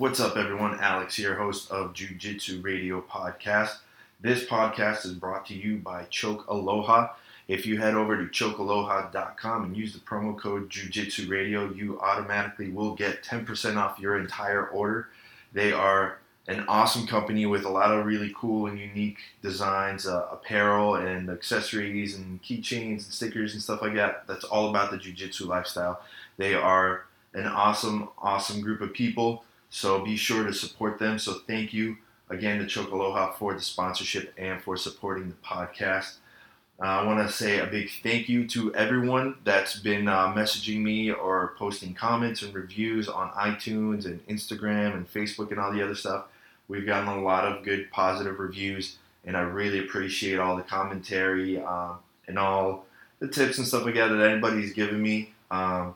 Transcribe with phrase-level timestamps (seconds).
[0.00, 0.78] What's up, everyone?
[0.80, 3.80] Alex here, host of Jiu Jitsu Radio Podcast.
[4.18, 7.08] This podcast is brought to you by Choke Aloha.
[7.48, 12.00] If you head over to chokealoha.com and use the promo code Jiu Jitsu Radio, you
[12.00, 15.08] automatically will get 10% off your entire order.
[15.52, 16.16] They are
[16.48, 21.28] an awesome company with a lot of really cool and unique designs, uh, apparel and
[21.28, 24.26] accessories and keychains and stickers and stuff like that.
[24.26, 26.00] That's all about the Jiu Jitsu lifestyle.
[26.38, 27.04] They are
[27.34, 29.44] an awesome, awesome group of people.
[29.70, 31.18] So be sure to support them.
[31.18, 31.96] So thank you
[32.28, 36.16] again to Choke Aloha for the sponsorship and for supporting the podcast.
[36.80, 40.80] Uh, I want to say a big thank you to everyone that's been uh, messaging
[40.80, 45.84] me or posting comments and reviews on iTunes and Instagram and Facebook and all the
[45.84, 46.26] other stuff.
[46.68, 51.60] We've gotten a lot of good positive reviews, and I really appreciate all the commentary
[51.60, 52.86] um, and all
[53.18, 55.34] the tips and stuff like that that anybody's given me.
[55.50, 55.94] Um,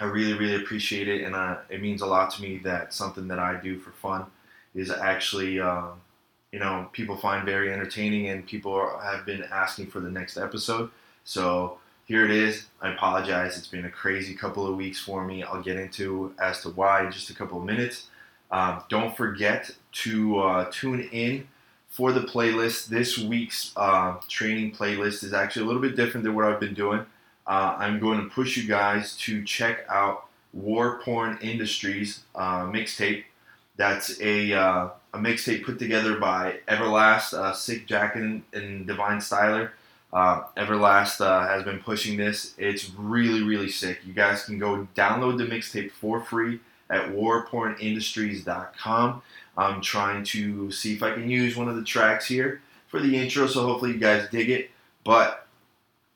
[0.00, 3.28] I really, really appreciate it, and uh, it means a lot to me that something
[3.28, 4.26] that I do for fun
[4.74, 5.90] is actually, uh,
[6.50, 10.36] you know, people find very entertaining, and people are, have been asking for the next
[10.36, 10.90] episode.
[11.22, 12.66] So here it is.
[12.82, 13.56] I apologize.
[13.56, 15.44] It's been a crazy couple of weeks for me.
[15.44, 18.08] I'll get into as to why in just a couple of minutes.
[18.50, 21.46] Um, don't forget to uh, tune in
[21.88, 22.88] for the playlist.
[22.88, 26.74] This week's uh, training playlist is actually a little bit different than what I've been
[26.74, 27.06] doing
[27.46, 33.22] uh, I'm going to push you guys to check out War Porn Industries uh, mixtape.
[33.76, 39.18] That's a, uh, a mixtape put together by Everlast, uh, Sick Jacken, and, and Divine
[39.18, 39.70] Styler.
[40.12, 42.54] Uh, Everlast uh, has been pushing this.
[42.56, 43.98] It's really, really sick.
[44.06, 49.22] You guys can go download the mixtape for free at warpornindustries.com.
[49.56, 53.16] I'm trying to see if I can use one of the tracks here for the
[53.16, 54.70] intro, so hopefully you guys dig it.
[55.02, 55.43] But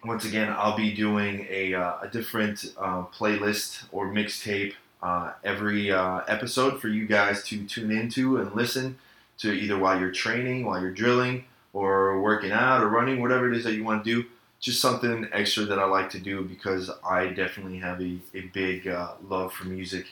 [0.04, 5.90] once again, I'll be doing a, uh, a different uh, playlist or mixtape uh, every
[5.90, 8.98] uh, episode for you guys to tune into and listen
[9.38, 13.56] to either while you're training, while you're drilling, or working out, or running, whatever it
[13.56, 14.28] is that you want to do.
[14.60, 18.88] Just something extra that I like to do because I definitely have a, a big
[18.88, 20.06] uh, love for music.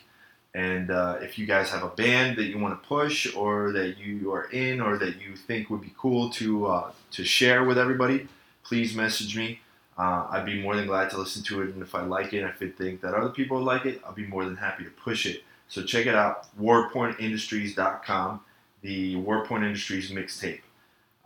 [0.54, 3.98] And uh, if you guys have a band that you want to push, or that
[3.98, 8.28] you are in, or that you think would be cool to to share with everybody,
[8.62, 9.60] please message me
[9.98, 12.42] uh, I'd be more than glad to listen to it, and if I like it,
[12.42, 15.24] if I think that other people like it, I'll be more than happy to push
[15.26, 15.42] it.
[15.68, 18.40] So check it out, warpornindustries.com,
[18.82, 20.60] the War Porn Industries mixtape.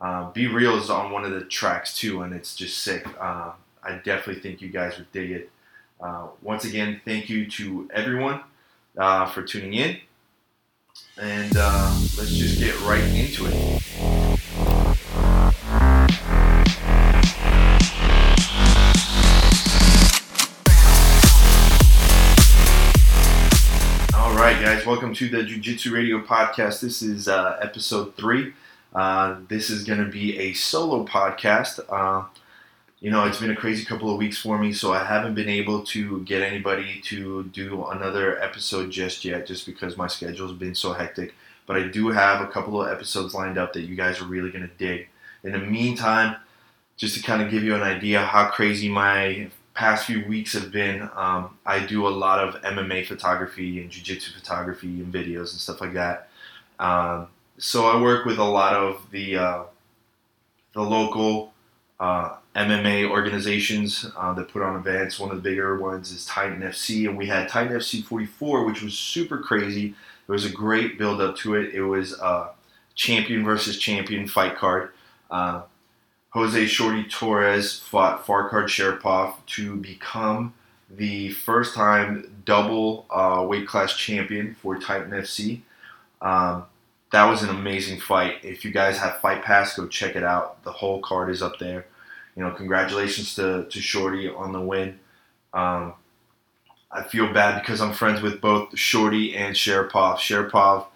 [0.01, 3.07] Uh, B-Real is on one of the tracks too, and it's just sick.
[3.21, 5.51] Uh, I definitely think you guys would dig it.
[6.01, 8.41] Uh, once again, thank you to everyone
[8.97, 9.99] uh, for tuning in,
[11.21, 14.10] and uh, let's just get right into it.
[24.91, 26.81] Welcome to the Jiu Jitsu Radio podcast.
[26.81, 28.55] This is uh, episode three.
[28.93, 31.79] Uh, this is going to be a solo podcast.
[31.89, 32.27] Uh,
[32.99, 35.49] you know, it's been a crazy couple of weeks for me, so I haven't been
[35.49, 40.75] able to get anybody to do another episode just yet, just because my schedule's been
[40.75, 41.35] so hectic.
[41.67, 44.51] But I do have a couple of episodes lined up that you guys are really
[44.51, 45.07] going to dig.
[45.45, 46.35] In the meantime,
[46.97, 50.71] just to kind of give you an idea how crazy my past few weeks have
[50.71, 55.61] been um, I do a lot of MMA photography and jiu-jitsu photography and videos and
[55.67, 56.29] stuff like that.
[56.79, 59.63] Um, so I work with a lot of the uh,
[60.75, 61.55] the local
[61.99, 65.19] uh, MMA organizations uh, that put on events.
[65.19, 68.83] One of the bigger ones is Titan FC, and we had Titan FC 44, which
[68.83, 69.95] was super crazy.
[70.27, 71.75] There was a great build up to it.
[71.75, 72.51] It was a
[72.95, 74.93] champion versus champion fight card.
[75.31, 75.63] Uh,
[76.31, 80.55] Jose Shorty Torres fought Farkhad Sharipov to become
[80.89, 85.63] the first time double uh, weight class champion for Titan FC.
[86.23, 86.65] Um,
[87.13, 88.37] that was an amazing fight.
[88.45, 90.63] If you guys have Fight Pass, go check it out.
[90.63, 91.87] The whole card is up there.
[92.37, 95.01] You know, congratulations to, to Shorty on the win.
[95.53, 95.95] Um,
[96.93, 100.17] I feel bad because I'm friends with both Shorty and Sharipov.
[100.17, 100.87] Sharipov,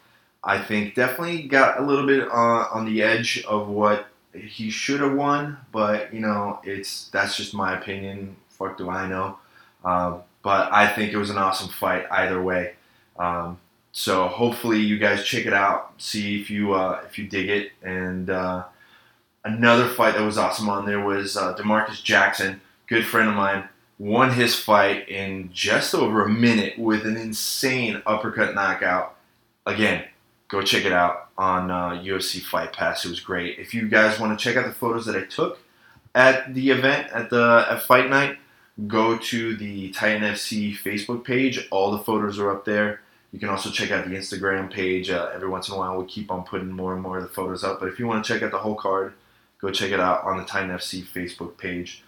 [0.45, 5.01] I think, definitely got a little bit uh, on the edge of what he should
[5.01, 8.37] have won, but you know, it's that's just my opinion.
[8.49, 9.39] Fuck, do I know?
[9.85, 12.75] Um, but I think it was an awesome fight either way.
[13.19, 13.59] Um,
[13.93, 17.73] so hopefully you guys check it out, see if you uh, if you dig it.
[17.83, 18.65] And uh,
[19.45, 23.69] another fight that was awesome on there was uh, Demarcus Jackson, good friend of mine,
[23.99, 29.17] won his fight in just over a minute with an insane uppercut knockout.
[29.67, 30.05] Again,
[30.55, 33.05] go check it out on uh, UFC Fight Pass.
[33.05, 33.59] It was great.
[33.59, 35.59] If you guys want to check out the photos that I took
[36.15, 38.39] at the event at the at Fight Night,
[38.87, 41.67] go to the Titan FC Facebook page.
[41.73, 43.01] All the photos are up there.
[43.33, 45.11] You can also check out the Instagram page.
[45.11, 47.29] Uh, every once in a while, we keep on putting more and more of the
[47.29, 47.81] photos up.
[47.81, 49.13] But if you want to check out the whole card,
[49.61, 52.05] go check it out on the Titan FC Facebook page.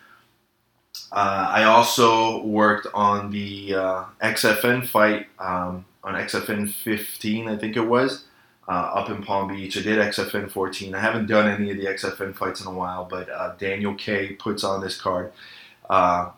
[1.10, 7.76] Uh, I also worked on the uh, XFN fight um, on XFN 15, I think
[7.76, 8.25] it was,
[8.69, 9.77] uh, up in Palm Beach.
[9.77, 10.95] I did XFN 14.
[10.95, 14.33] I haven't done any of the XFN fights in a while, but uh, Daniel K
[14.33, 15.33] puts on this card.
[15.89, 16.31] Uh,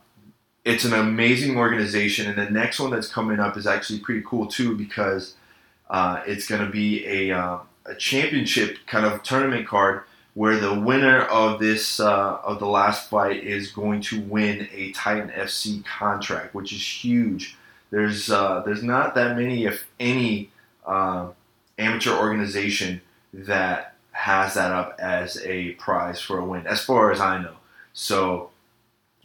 [0.64, 4.46] it's an amazing organization, and the next one that's coming up is actually pretty cool
[4.46, 5.34] too because
[5.88, 10.02] uh, it's going to be a, a championship kind of tournament card
[10.38, 14.92] where the winner of this uh, of the last fight is going to win a
[14.92, 17.56] Titan FC contract, which is huge.
[17.90, 20.50] There's uh, there's not that many, if any,
[20.86, 21.30] uh,
[21.78, 23.00] amateur organization
[23.32, 27.54] that has that up as a prize for a win, as far as I know.
[27.92, 28.50] So,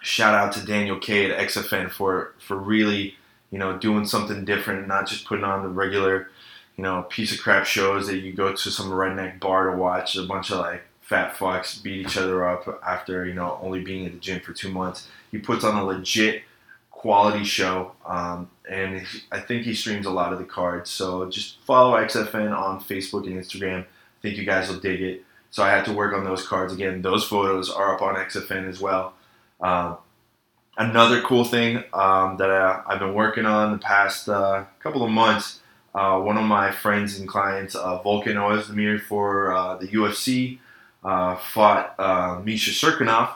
[0.01, 3.15] shout out to Daniel K at XFN for for really
[3.51, 6.29] you know doing something different, not just putting on the regular
[6.77, 10.15] you know piece of crap shows that you go to some redneck bar to watch
[10.15, 14.05] a bunch of like fat fucks beat each other up after you know only being
[14.05, 15.07] at the gym for two months.
[15.31, 16.43] He puts on a legit
[16.91, 20.89] quality show, um, and I think he streams a lot of the cards.
[20.89, 23.81] So just follow XFN on Facebook and Instagram.
[23.81, 25.23] I think you guys will dig it.
[25.51, 27.01] So I had to work on those cards again.
[27.01, 29.13] Those photos are up on XFN as well.
[29.61, 29.97] Um,
[30.77, 35.11] another cool thing um, that I, have been working on the past uh, couple of
[35.11, 35.59] months.
[35.93, 40.57] Uh, one of my friends and clients, uh, Volkan Oezdemir for uh, the UFC,
[41.03, 43.35] uh, fought uh, Misha Cirkunov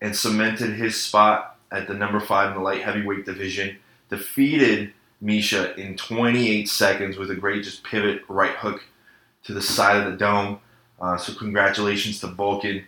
[0.00, 3.76] and cemented his spot at the number five in the light heavyweight division.
[4.08, 8.84] Defeated Misha in 28 seconds with a great just pivot right hook
[9.44, 10.60] to the side of the dome.
[11.00, 12.84] Uh, so congratulations to Volkan.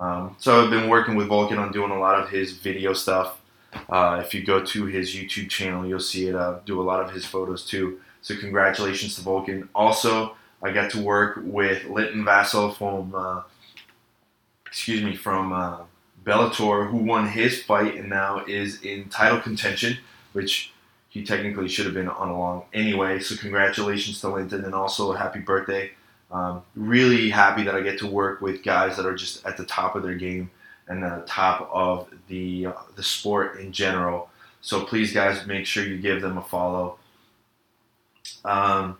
[0.00, 3.40] Um, so I've been working with Volkan on doing a lot of his video stuff.
[3.88, 6.34] Uh, if you go to his YouTube channel, you'll see it.
[6.34, 8.00] Uh, do a lot of his photos too.
[8.20, 9.68] So congratulations to Volkan.
[9.74, 13.42] Also, I got to work with Linton Vassell from uh,
[14.72, 15.80] excuse me, from uh,
[16.24, 19.98] Bellator, who won his fight and now is in title contention,
[20.32, 20.72] which
[21.08, 23.20] he technically should have been on along anyway.
[23.20, 25.90] So congratulations to Linton and also happy birthday.
[26.30, 29.64] Um, really happy that I get to work with guys that are just at the
[29.64, 30.50] top of their game
[30.88, 34.30] and at the top of the uh, the sport in general.
[34.62, 36.98] So please, guys, make sure you give them a follow.
[38.44, 38.96] Um,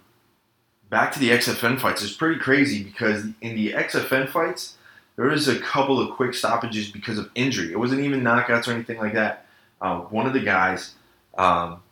[0.90, 2.02] back to the XFN fights.
[2.02, 4.76] It's pretty crazy because in the XFN fights,
[5.16, 7.72] there was a couple of quick stoppages because of injury.
[7.72, 9.46] It wasn't even knockouts or anything like that.
[9.80, 10.94] Uh, one of the guys,
[11.36, 11.82] um,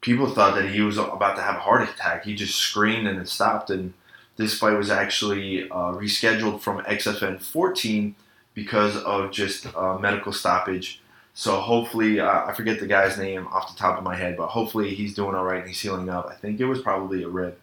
[0.00, 2.24] people thought that he was about to have a heart attack.
[2.24, 3.70] He just screamed and it stopped.
[3.70, 3.94] And
[4.36, 8.14] this fight was actually uh, rescheduled from XFN 14
[8.54, 11.00] because of just uh, medical stoppage.
[11.36, 14.48] So hopefully, uh, I forget the guy's name off the top of my head, but
[14.48, 16.28] hopefully he's doing all right and he's healing up.
[16.30, 17.58] I think it was probably a rib.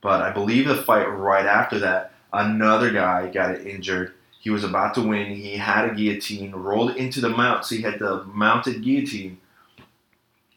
[0.00, 4.12] But I believe the fight right after that, another guy got injured
[4.46, 5.34] he was about to win.
[5.34, 7.64] He had a guillotine, rolled into the mount.
[7.64, 9.38] So he had the mounted guillotine.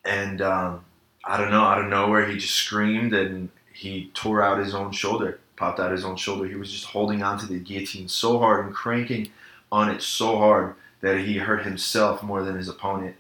[0.09, 0.85] And um,
[1.23, 4.91] I don't know, out of nowhere, he just screamed and he tore out his own
[4.91, 6.47] shoulder, popped out his own shoulder.
[6.47, 9.29] He was just holding onto the guillotine so hard and cranking
[9.71, 13.15] on it so hard that he hurt himself more than his opponent.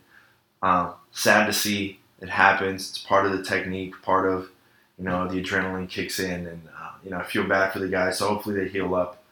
[0.63, 1.99] Um, sad to see.
[2.21, 2.89] It happens.
[2.89, 4.49] It's part of the technique, part of,
[4.97, 6.47] you know, the adrenaline kicks in.
[6.47, 8.11] And, uh, you know, I feel bad for the guy.
[8.11, 9.23] So hopefully they heal up.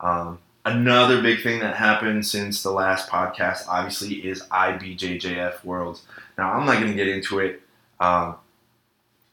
[0.00, 6.02] Um, Another big thing that happened since the last podcast, obviously, is IBJJF Worlds.
[6.38, 7.60] Now, I'm not going to get into it.
[8.00, 8.36] Um,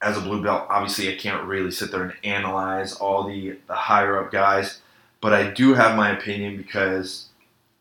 [0.02, 3.76] as a blue belt, obviously, I can't really sit there and analyze all the, the
[3.76, 4.82] higher up guys,
[5.22, 7.30] but I do have my opinion because,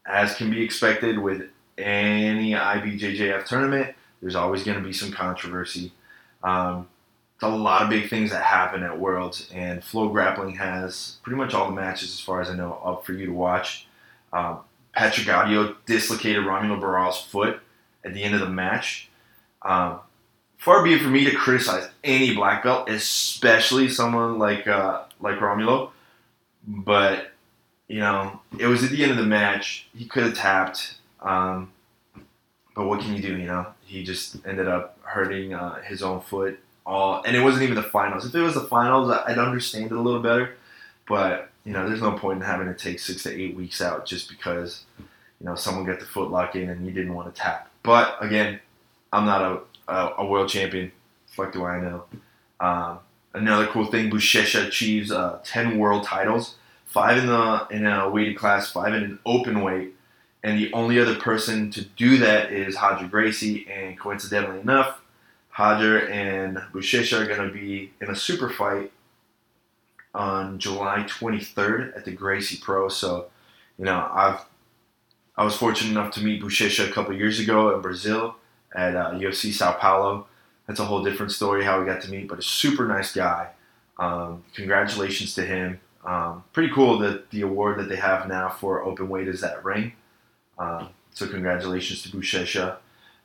[0.06, 5.92] as can be expected with any IBJJF tournament, there's always going to be some controversy.
[6.44, 6.88] Um,
[7.42, 11.54] a lot of big things that happen at Worlds, and Flow Grappling has pretty much
[11.54, 13.86] all the matches, as far as I know, up for you to watch.
[14.32, 14.58] Uh,
[14.94, 17.60] Patrick Gaudio dislocated Romulo Barral's foot
[18.04, 19.08] at the end of the match.
[19.62, 20.00] Um,
[20.58, 25.38] far be it for me to criticize any black belt, especially someone like uh, like
[25.38, 25.90] Romulo,
[26.66, 27.32] but
[27.88, 29.88] you know it was at the end of the match.
[29.94, 31.72] He could have tapped, um,
[32.74, 33.36] but what can you do?
[33.36, 36.58] You know, he just ended up hurting uh, his own foot
[36.90, 38.26] all, and it wasn't even the finals.
[38.26, 40.56] If it was the finals, I'd understand it a little better.
[41.08, 44.06] But you know, there's no point in having to take six to eight weeks out
[44.06, 47.40] just because you know someone got the foot lock in and you didn't want to
[47.40, 47.70] tap.
[47.82, 48.60] But again,
[49.12, 49.60] I'm not a
[49.92, 50.92] a, a world champion.
[51.28, 52.04] Fuck do I know?
[52.60, 52.98] Um,
[53.34, 56.56] another cool thing, Buchecha achieves uh, ten world titles,
[56.86, 59.94] five in the in a weighted class, five in an open weight,
[60.42, 63.66] and the only other person to do that is Roger Gracie.
[63.70, 64.99] And coincidentally enough,
[65.60, 68.90] Roger and Buchecha are going to be in a super fight
[70.14, 72.88] on July 23rd at the Gracie Pro.
[72.88, 73.26] So,
[73.78, 74.40] you know, I've
[75.36, 78.36] I was fortunate enough to meet Buchecha a couple years ago in Brazil
[78.74, 80.26] at uh, UFC Sao Paulo.
[80.66, 83.50] That's a whole different story how we got to meet, but a super nice guy.
[83.98, 85.78] Um, congratulations to him.
[86.06, 89.62] Um, pretty cool that the award that they have now for open weight is that
[89.62, 89.92] ring.
[90.58, 92.76] Um, so congratulations to Buchecha.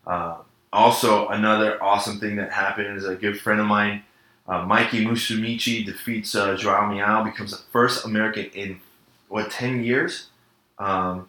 [0.05, 0.35] Uh,
[0.73, 4.03] also, another awesome thing that happened is a good friend of mine,
[4.47, 8.79] uh, Mikey Musumeci, defeats uh, Joao Miyao, becomes the first American in
[9.27, 10.27] what ten years,
[10.77, 11.27] um,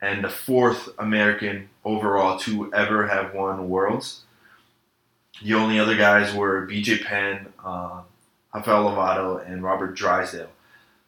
[0.00, 4.22] and the fourth American overall to ever have won Worlds.
[5.42, 8.02] The only other guys were BJ Penn, uh,
[8.54, 10.50] Rafael Lovato, and Robert Drysdale.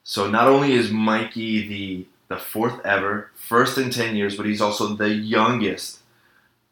[0.02, 4.60] So not only is Mikey the the fourth ever, first in ten years, but he's
[4.60, 6.00] also the youngest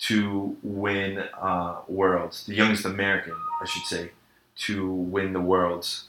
[0.02, 4.10] to win uh, worlds, the youngest American, I should say,
[4.56, 6.08] to win the worlds.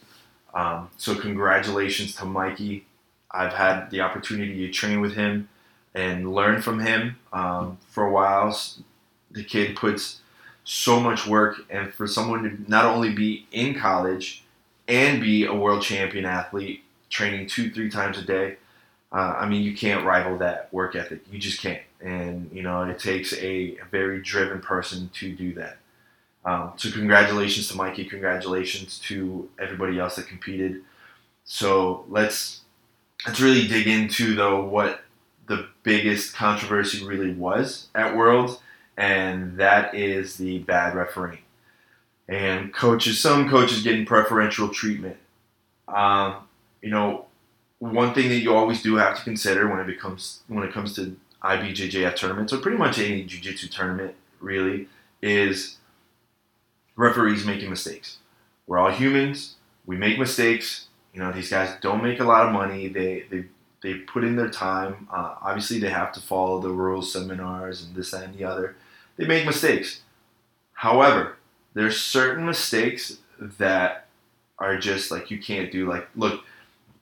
[0.53, 2.87] Um, so congratulations to Mikey.
[3.29, 5.47] I've had the opportunity to train with him
[5.93, 8.59] and learn from him um, for a while.
[9.29, 10.21] The kid puts
[10.63, 14.43] so much work, and for someone to not only be in college
[14.87, 18.57] and be a world champion athlete, training two, three times a day,
[19.13, 21.21] uh, I mean, you can't rival that work ethic.
[21.31, 21.81] You just can't.
[22.01, 25.77] And, you know, it takes a, very driven person to do that.
[26.45, 28.05] Um, so, congratulations to Mikey.
[28.05, 30.81] Congratulations to everybody else that competed.
[31.45, 32.61] So, let's
[33.25, 35.01] let's really dig into though what
[35.47, 38.59] the biggest controversy really was at Worlds,
[38.97, 41.39] and that is the bad refereeing.
[42.27, 45.17] And coaches, some coaches getting preferential treatment.
[45.87, 46.35] Um,
[46.81, 47.25] you know,
[47.91, 50.95] one thing that you always do have to consider when it becomes when it comes
[50.95, 54.87] to IBJJF tournaments, or pretty much any jiu-jitsu tournament, really,
[55.21, 55.77] is
[56.95, 58.19] referees making mistakes.
[58.67, 59.55] We're all humans.
[59.85, 60.87] We make mistakes.
[61.13, 62.87] You know, these guys don't make a lot of money.
[62.87, 63.45] They they
[63.81, 65.07] they put in their time.
[65.11, 68.77] Uh, obviously, they have to follow the rules, seminars, and this, that, and the other.
[69.17, 70.01] They make mistakes.
[70.71, 71.37] However,
[71.73, 74.07] there's certain mistakes that
[74.57, 75.87] are just like you can't do.
[75.89, 76.45] Like, look,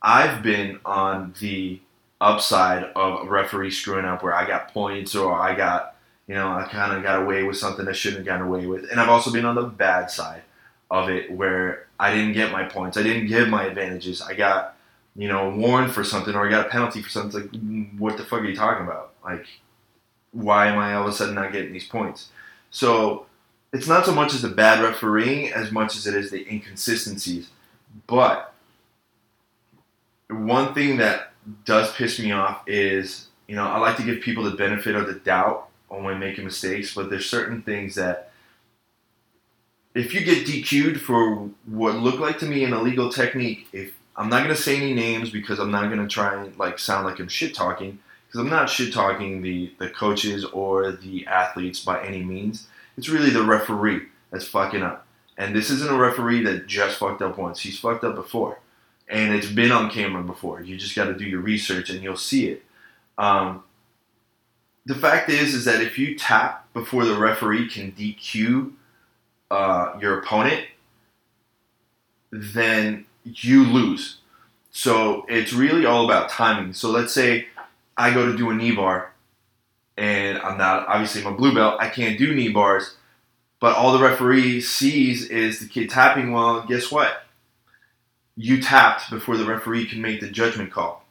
[0.02, 1.80] I've been on the
[2.20, 5.96] upside of a referee screwing up where I got points or I got,
[6.28, 8.90] you know, I kind of got away with something I shouldn't have gotten away with.
[8.90, 10.44] And I've also been on the bad side
[10.90, 12.98] of it where I didn't get my points.
[12.98, 14.22] I didn't give my advantages.
[14.22, 14.76] I got,
[15.16, 17.44] you know, warned for something or I got a penalty for something.
[17.44, 19.14] It's like, mm, what the fuck are you talking about?
[19.24, 19.46] Like,
[20.32, 22.30] why am I all of a sudden not getting these points?
[22.70, 23.26] So
[23.74, 27.50] it's not so much as the bad refereeing as much as it is the inconsistencies.
[28.08, 28.51] But
[30.32, 31.34] one thing that
[31.66, 35.08] does piss me off is, you know, I like to give people the benefit of
[35.08, 38.32] the doubt on when making mistakes, but there's certain things that
[39.94, 44.30] if you get DQ'd for what looked like to me an illegal technique, if I'm
[44.30, 47.28] not gonna say any names because I'm not gonna try and like sound like I'm
[47.28, 52.24] shit talking, because I'm not shit talking the the coaches or the athletes by any
[52.24, 52.68] means.
[52.98, 55.06] It's really the referee that's fucking up.
[55.38, 57.60] And this isn't a referee that just fucked up once.
[57.60, 58.60] He's fucked up before
[59.12, 60.62] and it's been on camera before.
[60.62, 62.64] You just got to do your research and you'll see it.
[63.18, 63.64] Um,
[64.86, 68.72] the fact is, is that if you tap before the referee can DQ
[69.52, 70.66] uh, your opponent,
[72.32, 74.20] then you lose.
[74.72, 76.74] So it's really all about timing.
[76.74, 77.48] So let's say
[77.98, 79.12] I go to do a knee bar,
[79.98, 81.76] and I'm not obviously I'm a blue belt.
[81.82, 82.96] I can't do knee bars,
[83.60, 86.32] but all the referee sees is the kid tapping.
[86.32, 87.26] Well, guess what?
[88.36, 91.06] You tapped before the referee can make the judgment call.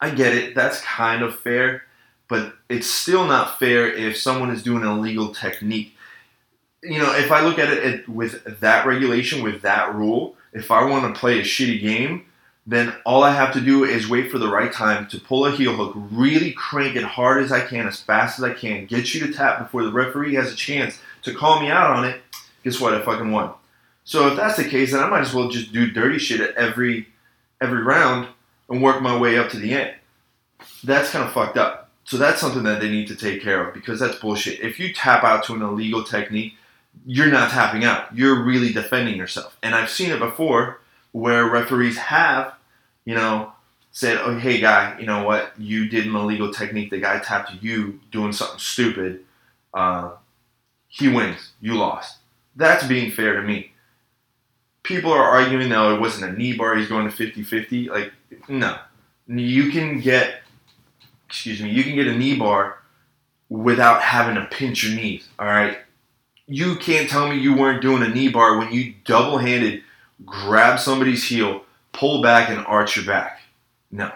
[0.00, 1.82] I get it, that's kind of fair,
[2.28, 5.94] but it's still not fair if someone is doing an illegal technique.
[6.82, 10.84] You know, if I look at it with that regulation, with that rule, if I
[10.84, 12.24] want to play a shitty game,
[12.66, 15.50] then all I have to do is wait for the right time to pull a
[15.50, 19.12] heel hook, really crank it hard as I can, as fast as I can, get
[19.12, 22.20] you to tap before the referee has a chance to call me out on it.
[22.64, 22.94] Guess what?
[22.94, 23.52] I fucking won.
[24.10, 26.56] So if that's the case, then I might as well just do dirty shit at
[26.56, 27.06] every
[27.60, 28.26] every round
[28.68, 29.94] and work my way up to the end.
[30.82, 31.92] That's kind of fucked up.
[32.06, 34.58] So that's something that they need to take care of because that's bullshit.
[34.58, 36.54] If you tap out to an illegal technique,
[37.06, 38.12] you're not tapping out.
[38.12, 39.56] You're really defending yourself.
[39.62, 40.80] And I've seen it before
[41.12, 42.54] where referees have,
[43.04, 43.52] you know,
[43.92, 45.52] said, "Oh, hey guy, you know what?
[45.56, 46.90] You did an illegal technique.
[46.90, 49.24] The guy tapped you doing something stupid.
[49.72, 50.14] Uh,
[50.88, 51.52] he wins.
[51.60, 52.16] You lost."
[52.56, 53.70] That's being fair to me
[54.90, 57.88] people are arguing now it wasn't a knee bar, he's going to 50 50.
[57.88, 58.12] Like,
[58.48, 58.76] no.
[59.26, 60.42] You can get,
[61.28, 62.78] excuse me, you can get a knee bar
[63.48, 65.78] without having to pinch your knees, all right?
[66.50, 69.84] you can't tell me you weren't doing a knee bar when you double handed
[70.26, 73.40] grab somebody's heel, pull back, and arch your back.
[73.92, 74.10] No,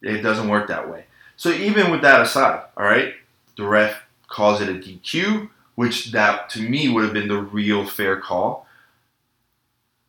[0.00, 1.06] it doesn't work that way.
[1.36, 3.14] So even with that aside, all right,
[3.56, 7.84] the ref calls it a DQ, which that to me would have been the real
[7.84, 8.68] fair call.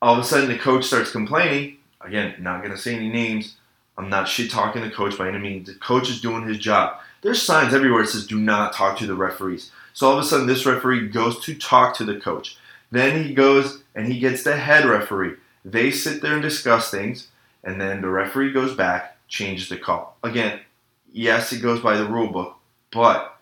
[0.02, 1.78] All of a sudden, the coach starts complaining.
[2.02, 3.56] Again, not gonna say any names.
[3.98, 5.68] I'm not shit talking the coach by any means.
[5.68, 6.98] The coach is doing his job.
[7.22, 9.72] There's signs everywhere that says do not talk to the referees.
[9.94, 12.58] So all of a sudden, this referee goes to talk to the coach.
[12.90, 15.36] Then he goes and he gets the head referee.
[15.64, 17.28] They sit there and discuss things,
[17.64, 20.18] and then the referee goes back, changes the call.
[20.24, 20.62] Again,
[21.14, 22.56] yes, it goes by the rule book,
[22.92, 23.38] but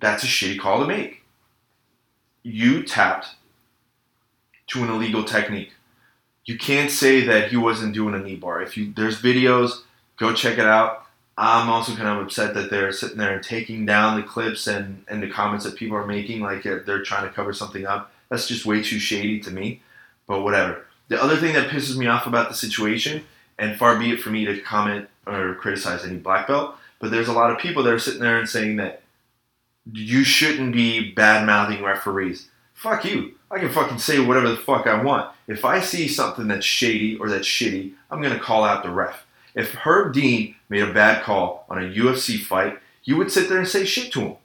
[0.00, 1.22] that's a shitty call to make.
[2.42, 3.36] You tapped
[4.68, 5.72] to an illegal technique.
[6.44, 8.62] You can't say that he wasn't doing a knee bar.
[8.62, 9.82] If you there's videos,
[10.16, 11.06] go check it out.
[11.38, 15.04] I'm also kind of upset that they're sitting there and taking down the clips and,
[15.08, 18.12] and the comments that people are making like they're trying to cover something up.
[18.28, 19.80] That's just way too shady to me.
[20.26, 20.86] But whatever.
[21.08, 23.24] The other thing that pisses me off about the situation,
[23.58, 27.28] and far be it for me to comment or criticize any black belt, but there's
[27.28, 29.02] a lot of people that are sitting there and saying that
[29.92, 32.48] you shouldn't be bad mouthing referees.
[32.74, 33.34] Fuck you.
[33.52, 35.30] I can fucking say whatever the fuck I want.
[35.46, 39.26] If I see something that's shady or that's shitty, I'm gonna call out the ref.
[39.54, 43.58] If Herb Dean made a bad call on a UFC fight, you would sit there
[43.58, 44.36] and say shit to him.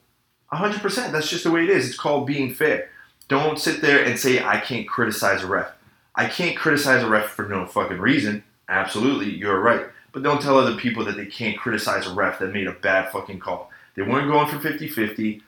[0.52, 1.12] 100%.
[1.12, 1.88] That's just the way it is.
[1.88, 2.90] It's called being fair.
[3.28, 5.72] Don't sit there and say, I can't criticize a ref.
[6.16, 8.44] I can't criticize a ref for no fucking reason.
[8.68, 9.86] Absolutely, you're right.
[10.12, 13.12] But don't tell other people that they can't criticize a ref that made a bad
[13.12, 13.70] fucking call.
[13.96, 15.42] They weren't going for 50 50.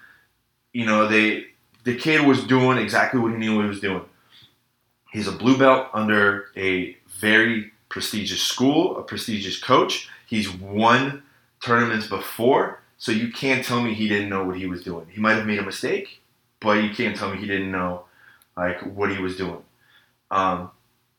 [0.74, 1.48] You know, they
[1.84, 4.04] the kid was doing exactly what he knew he was doing.
[5.12, 10.10] He's a blue belt under a very prestigious school, a prestigious coach.
[10.28, 11.24] He's won
[11.64, 15.08] tournaments before, so you can't tell me he didn't know what he was doing.
[15.10, 16.22] He might have made a mistake,
[16.60, 18.06] but you can't tell me he didn't know
[18.56, 19.64] like what he was doing.
[20.30, 20.72] Um,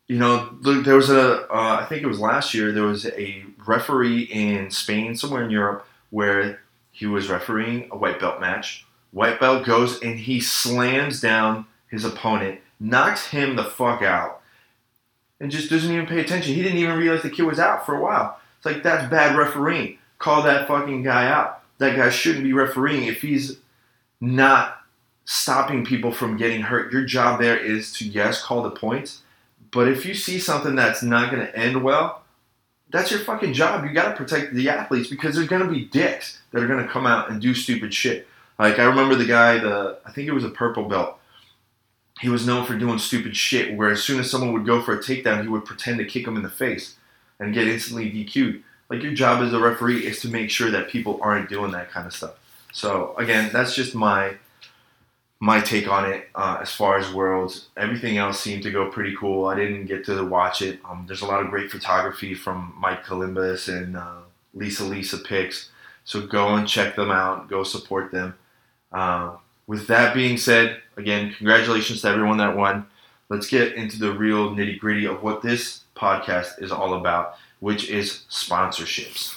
[0.06, 3.44] you know, there was a uh, I think it was last year, there was a
[3.66, 8.86] referee in Spain, somewhere in Europe, where he was refereeing a white belt match.
[9.12, 14.40] White belt goes and he slams down his opponent, knocks him the fuck out
[15.40, 16.54] and just doesn't even pay attention.
[16.54, 18.38] He didn't even realize the kid was out for a while.
[18.58, 19.98] It's like that's bad refereeing.
[20.18, 21.62] Call that fucking guy out.
[21.78, 23.58] That guy shouldn't be refereeing if he's
[24.20, 24.76] not
[25.24, 26.92] stopping people from getting hurt.
[26.92, 29.22] Your job there is to yes call the points,
[29.70, 32.22] but if you see something that's not going to end well,
[32.90, 33.84] that's your fucking job.
[33.84, 36.84] You got to protect the athletes because there's going to be dicks that are going
[36.84, 38.26] to come out and do stupid shit.
[38.60, 41.20] Like I remember the guy, the I think it was a purple belt
[42.20, 44.92] he was known for doing stupid shit where as soon as someone would go for
[44.92, 46.96] a takedown, he would pretend to kick him in the face
[47.38, 48.62] and get instantly DQ'd.
[48.90, 51.90] Like your job as a referee is to make sure that people aren't doing that
[51.90, 52.34] kind of stuff.
[52.72, 54.34] So again, that's just my
[55.42, 57.68] my take on it uh, as far as worlds.
[57.74, 59.46] Everything else seemed to go pretty cool.
[59.46, 60.80] I didn't get to watch it.
[60.84, 64.18] Um, there's a lot of great photography from Mike Calimbas and uh,
[64.52, 65.70] Lisa Lisa Picks.
[66.04, 67.48] So go and check them out.
[67.48, 68.34] Go support them.
[68.92, 72.86] Uh, with that being said, again, congratulations to everyone that won.
[73.28, 77.88] Let's get into the real nitty gritty of what this podcast is all about, which
[77.88, 79.36] is sponsorships.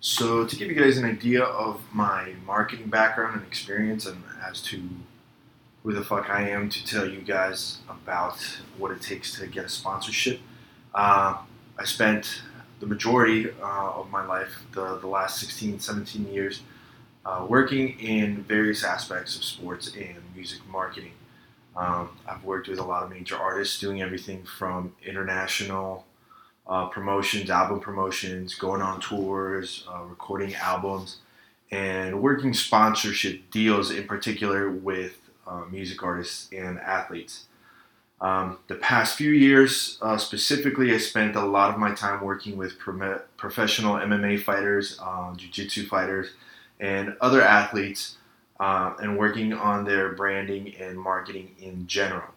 [0.00, 4.60] So, to give you guys an idea of my marketing background and experience, and as
[4.62, 4.82] to
[5.82, 8.38] who the fuck I am to tell you guys about
[8.78, 10.40] what it takes to get a sponsorship,
[10.94, 11.38] uh,
[11.78, 12.42] I spent
[12.80, 16.60] the majority uh, of my life, the, the last 16, 17 years,
[17.26, 21.12] uh, working in various aspects of sports and music marketing.
[21.76, 26.04] Um, I've worked with a lot of major artists doing everything from international
[26.66, 31.18] uh, promotions, album promotions, going on tours, uh, recording albums,
[31.70, 37.46] and working sponsorship deals in particular with uh, music artists and athletes.
[38.20, 42.56] Um, the past few years, uh, specifically, I spent a lot of my time working
[42.56, 46.28] with pro- professional MMA fighters, uh, jiu jitsu fighters,
[46.80, 48.16] and other athletes
[48.60, 52.28] uh, and working on their branding and marketing in general.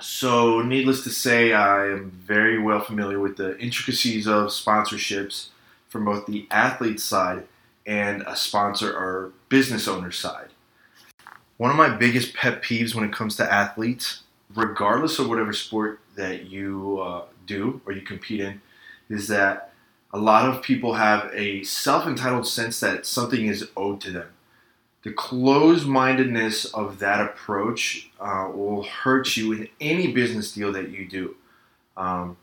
[0.00, 5.48] So, needless to say, I am very well familiar with the intricacies of sponsorships
[5.88, 7.48] from both the athlete side
[7.84, 10.48] and a sponsor or business owner side.
[11.56, 14.22] One of my biggest pet peeves when it comes to athletes,
[14.54, 18.60] regardless of whatever sport that you uh, do or you compete in,
[19.08, 19.67] is that
[20.12, 24.28] a lot of people have a self entitled sense that something is owed to them.
[25.02, 30.90] The closed mindedness of that approach uh, will hurt you in any business deal that
[30.90, 31.36] you do.
[31.96, 32.36] Um,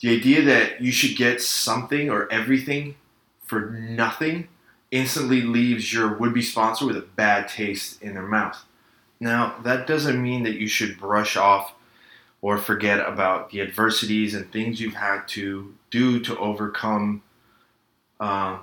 [0.00, 2.96] the idea that you should get something or everything
[3.44, 4.48] for nothing
[4.90, 8.62] instantly leaves your would be sponsor with a bad taste in their mouth.
[9.20, 11.74] Now, that doesn't mean that you should brush off
[12.42, 17.22] or forget about the adversities and things you've had to do to overcome,
[18.20, 18.58] uh,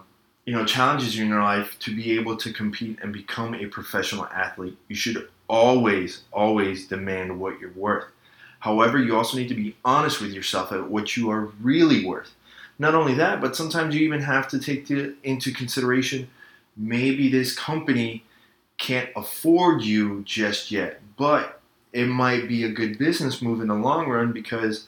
[0.46, 4.26] you know, challenges in your life to be able to compete and become a professional
[4.26, 4.78] athlete.
[4.88, 8.06] You should always, always demand what you're worth.
[8.60, 12.36] However, you also need to be honest with yourself at what you are really worth.
[12.78, 16.30] Not only that, but sometimes you even have to take to, into consideration
[16.80, 18.24] maybe this company
[18.78, 21.59] can't afford you just yet, but
[21.94, 24.88] it might be a good business move in the long run because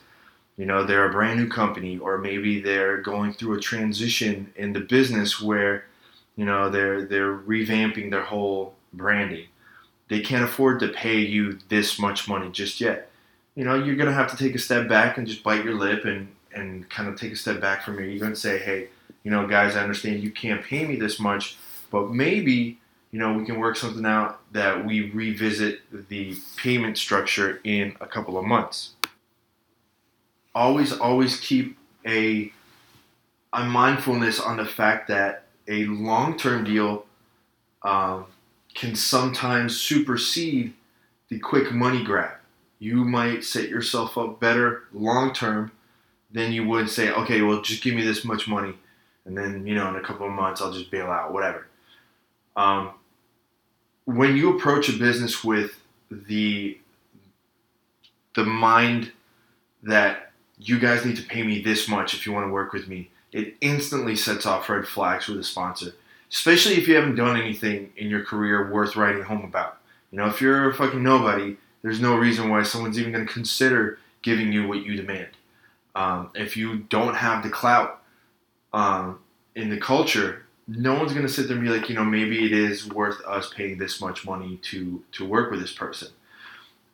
[0.57, 4.73] you know they're a brand new company or maybe they're going through a transition in
[4.73, 5.85] the business where
[6.35, 9.47] you know they're they're revamping their whole branding.
[10.09, 13.09] They can't afford to pay you this much money just yet.
[13.55, 16.05] You know, you're gonna have to take a step back and just bite your lip
[16.05, 18.89] and and kind of take a step back from your ego and say, hey,
[19.23, 21.55] you know, guys, I understand you can't pay me this much,
[21.91, 22.81] but maybe
[23.12, 28.08] you know we can work something out that we revisit the payment structure in a
[28.08, 28.91] couple of months.
[30.56, 32.52] Always, always keep a
[33.54, 37.06] a mindfulness on the fact that a long-term deal
[37.84, 38.26] um,
[38.74, 40.74] can sometimes supersede
[41.30, 42.36] the quick money grab.
[42.80, 45.71] You might set yourself up better long term
[46.32, 48.74] than you would say, okay, well, just give me this much money,
[49.26, 51.67] and then you know, in a couple of months, I'll just bail out, whatever.
[52.56, 52.91] Um,
[54.05, 56.77] when you approach a business with the
[58.35, 59.11] the mind
[59.83, 62.87] that you guys need to pay me this much if you want to work with
[62.87, 65.93] me, it instantly sets off red flags with a sponsor.
[66.31, 69.79] Especially if you haven't done anything in your career worth writing home about.
[70.11, 73.33] You know, if you're a fucking nobody, there's no reason why someone's even going to
[73.33, 75.29] consider giving you what you demand.
[75.95, 78.01] Um, if you don't have the clout
[78.71, 79.19] um,
[79.55, 80.45] in the culture,
[80.77, 83.23] no one's going to sit there and be like, you know, maybe it is worth
[83.25, 86.10] us paying this much money to to work with this person.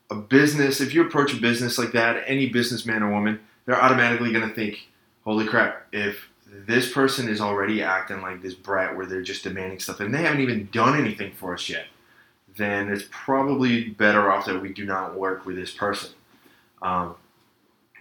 [0.10, 4.32] A business, if you approach a business like that, any businessman or woman, they're automatically
[4.32, 4.88] going to think,
[5.26, 9.80] holy crap, if this person is already acting like this brat where they're just demanding
[9.80, 11.88] stuff and they haven't even done anything for us yet,
[12.56, 16.12] then it's probably better off that we do not work with this person.
[16.82, 17.16] Um,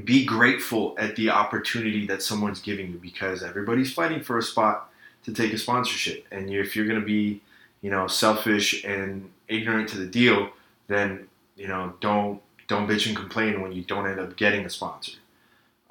[0.04, 4.90] be grateful at the opportunity that someone's giving you because everybody's fighting for a spot
[5.26, 6.24] to take a sponsorship.
[6.30, 7.42] And if you're going to be,
[7.82, 10.50] you know, selfish and ignorant to the deal,
[10.86, 14.70] then you know don't don't bitch and complain when you don't end up getting a
[14.70, 15.12] sponsor.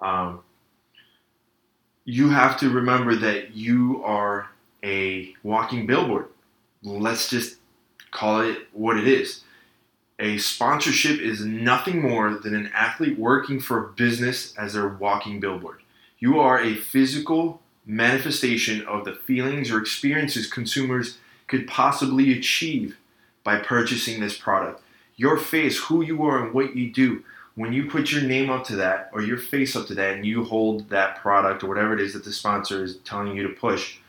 [0.02, 0.42] Um,
[2.06, 4.50] you have to remember that you are
[4.84, 6.28] a walking billboard.
[6.84, 7.58] Let's just
[8.12, 9.42] call it what it is.
[10.20, 15.40] A sponsorship is nothing more than an athlete working for a business as their walking
[15.42, 15.82] billboard.
[16.20, 21.18] You are a physical manifestation of the feelings or experiences consumers
[21.48, 22.98] could possibly achieve
[23.44, 24.82] by purchasing this product.
[25.16, 27.24] Your face, who you are, and what you do.
[27.54, 30.26] When you put your name up to that or your face up to that and
[30.26, 33.54] you hold that product or whatever it is that the sponsor is telling you to
[33.54, 34.00] push,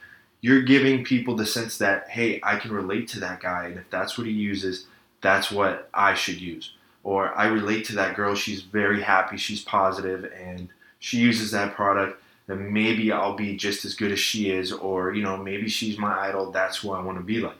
[0.40, 3.66] you're giving people the sense that, hey, I can relate to that guy.
[3.66, 4.86] And if that's what he uses,
[5.20, 6.72] that's what I should use.
[7.04, 8.34] Or I relate to that girl.
[8.34, 9.36] She's very happy.
[9.36, 12.20] She's positive, and she uses that product.
[12.46, 15.98] Then maybe I'll be just as good as she is, or you know, maybe she's
[15.98, 16.50] my idol.
[16.50, 17.56] That's who I want to be like.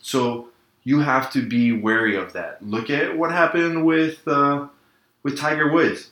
[0.00, 0.48] So
[0.84, 2.62] you have to be wary of that.
[2.62, 4.68] Look at what happened with uh,
[5.22, 6.10] with Tiger Woods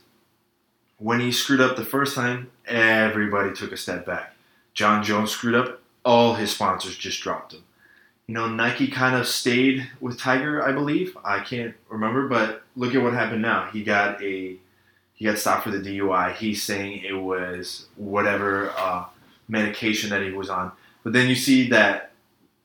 [0.98, 2.50] when he screwed up the first time.
[2.66, 4.34] Everybody took a step back.
[4.74, 5.80] Jon Jones screwed up.
[6.04, 7.64] All his sponsors just dropped him
[8.30, 11.18] you know, Nike kind of stayed with Tiger, I believe.
[11.24, 13.68] I can't remember, but look at what happened now.
[13.72, 14.56] He got a
[15.20, 16.34] he got stopped for the DUI.
[16.34, 19.04] He's saying it was whatever uh,
[19.48, 20.72] medication that he was on.
[21.04, 22.12] But then you see that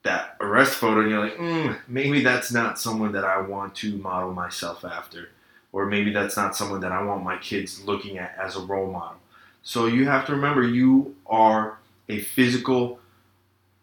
[0.03, 3.97] that arrest photo, and you're like, mm, maybe that's not someone that I want to
[3.97, 5.31] model myself after,
[5.73, 8.89] or maybe that's not someone that I want my kids looking at as a role
[8.89, 9.17] model.
[9.63, 12.99] So you have to remember, you are a physical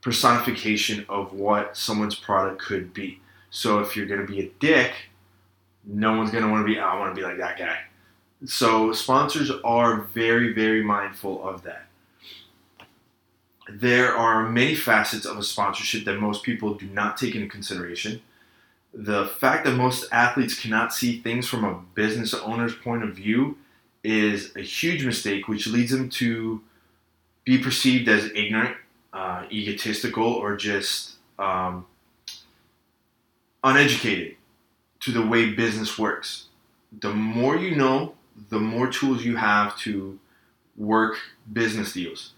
[0.00, 3.20] personification of what someone's product could be.
[3.50, 4.92] So if you're going to be a dick,
[5.85, 7.78] no one's going to want to be, I want to be like that guy.
[8.44, 11.87] So sponsors are very, very mindful of that.
[13.68, 18.20] There are many facets of a sponsorship that most people do not take into consideration.
[18.92, 23.57] The fact that most athletes cannot see things from a business owner's point of view
[24.02, 26.61] is a huge mistake, which leads them to
[27.44, 28.76] be perceived as ignorant
[29.12, 31.87] uh, egotistical or just um,
[33.62, 34.37] uneducated
[35.00, 36.46] to the way business works.
[37.00, 38.14] The more you know,
[38.50, 40.18] the more tools you have to
[40.76, 41.16] work
[41.52, 42.32] business deals.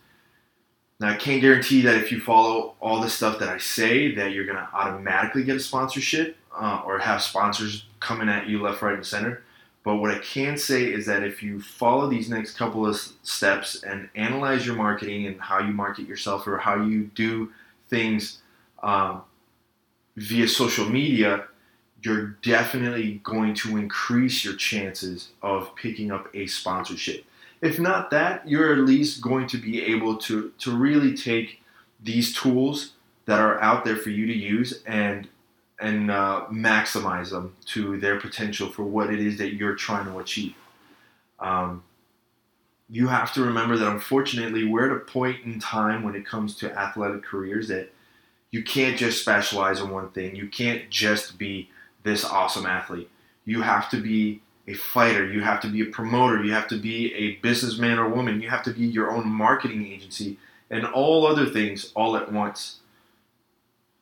[1.01, 4.33] Now, I can't guarantee that if you follow all the stuff that I say, that
[4.33, 6.37] you're going to automatically get a sponsorship.
[6.57, 9.43] uh, or have sponsors coming at you left, right, and center.
[9.83, 13.83] But what I can say is that if you follow these next couple of steps
[13.83, 17.53] and analyze your marketing and how you market yourself or how you do
[17.89, 18.39] things
[18.83, 19.23] um,
[20.17, 21.47] via social media,
[22.05, 27.25] you're definitely going to increase your chances of picking up a sponsorship.
[27.63, 31.63] If not that, you're at least going to be able to, to really take
[32.03, 32.93] these tools
[33.25, 35.29] that are out there for you to use and
[35.81, 40.19] and uh, maximize them to their potential for what it is that you're trying to
[40.21, 40.55] achieve.
[41.41, 41.83] Um,
[42.89, 46.55] you have to remember that unfortunately we're at a point in time when it comes
[46.59, 47.93] to athletic careers that
[48.53, 50.37] you can't just specialize in one thing.
[50.37, 51.71] You can't just be
[52.05, 53.11] this awesome athlete.
[53.45, 55.31] You have to be a fighter.
[55.31, 56.43] You have to be a promoter.
[56.43, 58.41] You have to be a businessman or woman.
[58.41, 60.39] You have to be your own marketing agency
[60.71, 62.79] and all other things all at once.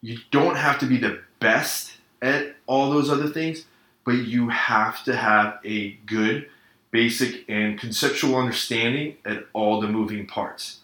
[0.01, 3.65] You don't have to be the best at all those other things,
[4.05, 6.49] but you have to have a good,
[6.91, 10.81] basic, and conceptual understanding at all the moving parts.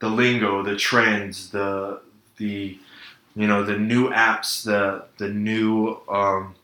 [0.00, 2.00] The lingo, the trends, the
[2.36, 2.78] the
[3.40, 6.54] you know the new apps, the the new um,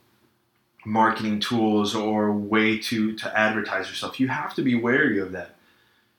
[0.85, 4.19] marketing tools or way to to advertise yourself.
[4.19, 5.55] You have to be wary of that.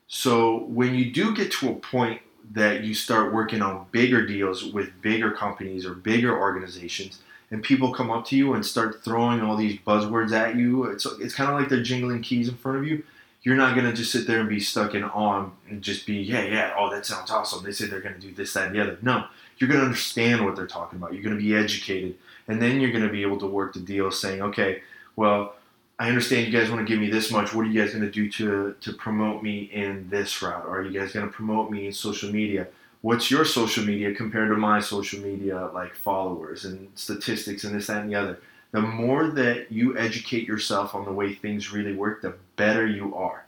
[0.07, 4.65] So when you do get to a point that you start working on bigger deals
[4.65, 9.39] with bigger companies or bigger organizations, and people come up to you and start throwing
[9.39, 12.79] all these buzzwords at you, it's it's kind of like they're jingling keys in front
[12.79, 13.03] of you.
[13.43, 16.43] You're not gonna just sit there and be stuck in awe and just be yeah
[16.43, 17.63] yeah oh that sounds awesome.
[17.63, 18.97] They say they're gonna do this that and the other.
[19.01, 19.25] No,
[19.59, 21.13] you're gonna understand what they're talking about.
[21.13, 22.17] You're gonna be educated,
[22.47, 24.81] and then you're gonna be able to work the deal, saying okay,
[25.15, 25.55] well
[25.99, 27.53] I understand you guys want to give me this much.
[27.53, 30.65] What are you guys going to do to to promote me in this route?
[30.65, 32.67] Are you guys going to promote me in social media?
[33.01, 37.87] What's your social media compared to my social media like followers and statistics and this
[37.87, 38.39] that and the other?
[38.71, 43.13] The more that you educate yourself on the way things really work, the better you
[43.15, 43.45] are.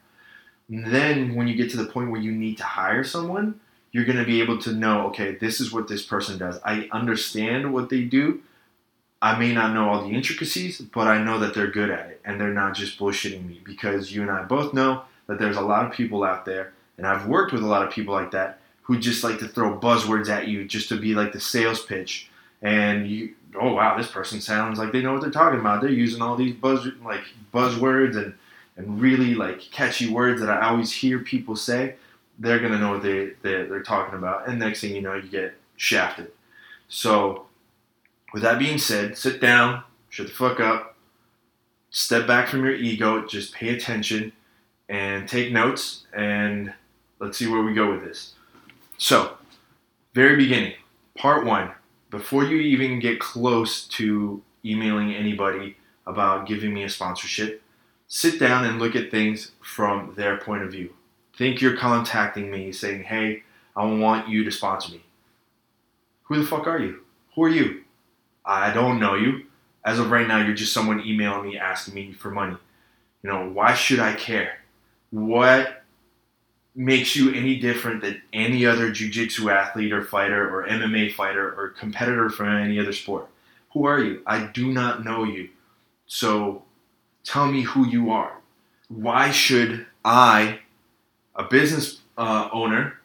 [0.68, 3.60] then when you get to the point where you need to hire someone,
[3.92, 6.60] you're going to be able to know, okay, this is what this person does.
[6.64, 8.42] I understand what they do
[9.22, 12.22] I may not know all the intricacies, but I know that they're good at it
[12.26, 15.62] and they're not just bullshitting me because you and I both know that there's a
[15.62, 18.60] lot of people out there, and I've worked with a lot of people like that
[18.82, 22.30] who just like to throw buzzwords at you just to be like the sales pitch.
[22.64, 25.82] And you, oh wow, this person sounds like they know what they're talking about.
[25.82, 27.24] They're using all these buzz like
[27.54, 28.34] buzzwords and
[28.76, 31.96] and really like catchy words that I always hear people say.
[32.42, 35.30] They're gonna know what they they're, they're talking about, and next thing you know, you
[35.30, 36.32] get shafted.
[36.88, 37.46] So
[38.34, 40.96] with that being said, sit down, shut the fuck up,
[41.92, 44.32] step back from your ego, just pay attention
[44.90, 46.74] and take notes, and
[47.20, 48.34] let's see where we go with this.
[48.98, 49.38] So,
[50.14, 50.74] very beginning,
[51.18, 51.72] part one,
[52.10, 57.62] before you even get close to emailing anybody about giving me a sponsorship,
[58.08, 60.94] sit down and look at things from their point of view.
[61.42, 63.42] Think you're contacting me saying, hey,
[63.76, 65.02] I want you to sponsor me.
[66.26, 67.00] Who the fuck are you?
[67.34, 67.82] Who are you?
[68.46, 69.48] I don't know you.
[69.84, 72.58] As of right now, you're just someone emailing me asking me for money.
[73.24, 74.60] You know, why should I care?
[75.10, 75.84] What
[76.76, 81.70] makes you any different than any other jiu-jitsu athlete or fighter or MMA fighter or
[81.70, 83.28] competitor from any other sport?
[83.74, 84.22] Who are you?
[84.28, 85.50] I do not know you.
[86.06, 86.62] So
[87.24, 88.34] tell me who you are.
[88.90, 90.60] Why should I,
[91.36, 93.00] a business uh, owner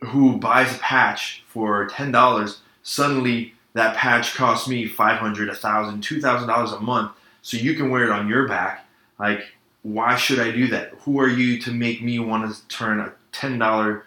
[0.00, 6.80] who buys a patch for $10, suddenly that patch costs me 500 1000 $2,000 a
[6.80, 8.86] month so you can wear it on your back.
[9.18, 9.44] Like,
[9.82, 10.92] why should I do that?
[11.00, 14.02] Who are you to make me want to turn a $10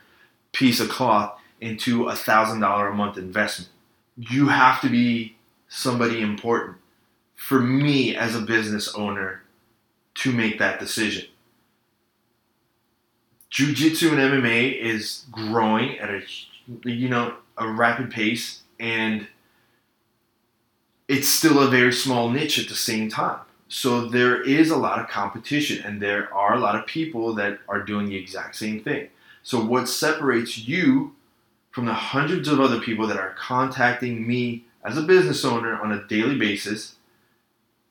[0.51, 3.71] piece of cloth into a $1,000 a month investment?
[4.17, 5.35] You have to be
[5.69, 6.77] somebody important
[7.35, 9.41] for me as a business owner
[10.15, 11.25] to make that decision.
[13.51, 16.21] Jiu-jitsu and MMA is growing at a
[16.85, 19.27] you know a rapid pace and
[21.07, 23.39] it's still a very small niche at the same time.
[23.67, 27.59] So there is a lot of competition, and there are a lot of people that
[27.67, 29.09] are doing the exact same thing.
[29.43, 31.15] So what separates you
[31.71, 35.91] from the hundreds of other people that are contacting me as a business owner on
[35.91, 36.95] a daily basis,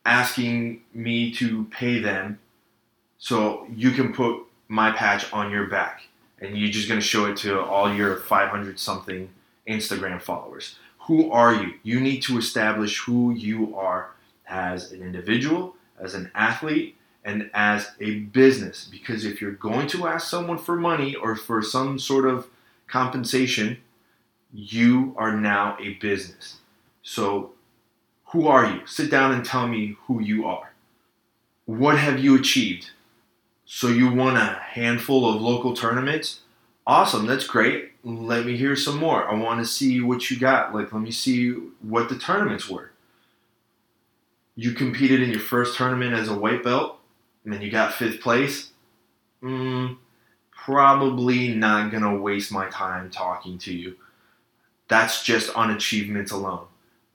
[0.04, 2.38] asking me to pay them
[3.18, 6.02] so you can put my patch on your back
[6.40, 9.28] and you're just going to show it to all your 500 something
[9.68, 10.76] Instagram followers
[11.11, 11.74] who are you?
[11.83, 14.12] You need to establish who you are
[14.46, 18.85] as an individual, as an athlete, and as a business.
[18.85, 22.46] Because if you're going to ask someone for money or for some sort of
[22.87, 23.78] compensation,
[24.52, 26.59] you are now a business.
[27.02, 27.52] So,
[28.26, 28.87] who are you?
[28.87, 30.72] Sit down and tell me who you are.
[31.64, 32.90] What have you achieved?
[33.72, 36.40] So you won a handful of local tournaments?
[36.88, 37.92] Awesome, that's great.
[38.02, 39.30] Let me hear some more.
[39.30, 40.74] I want to see what you got.
[40.74, 42.90] Like, let me see what the tournaments were.
[44.56, 46.98] You competed in your first tournament as a white belt,
[47.44, 48.70] and then you got fifth place.
[49.40, 49.98] Mm,
[50.50, 53.94] probably not going to waste my time talking to you.
[54.88, 56.66] That's just on achievements alone.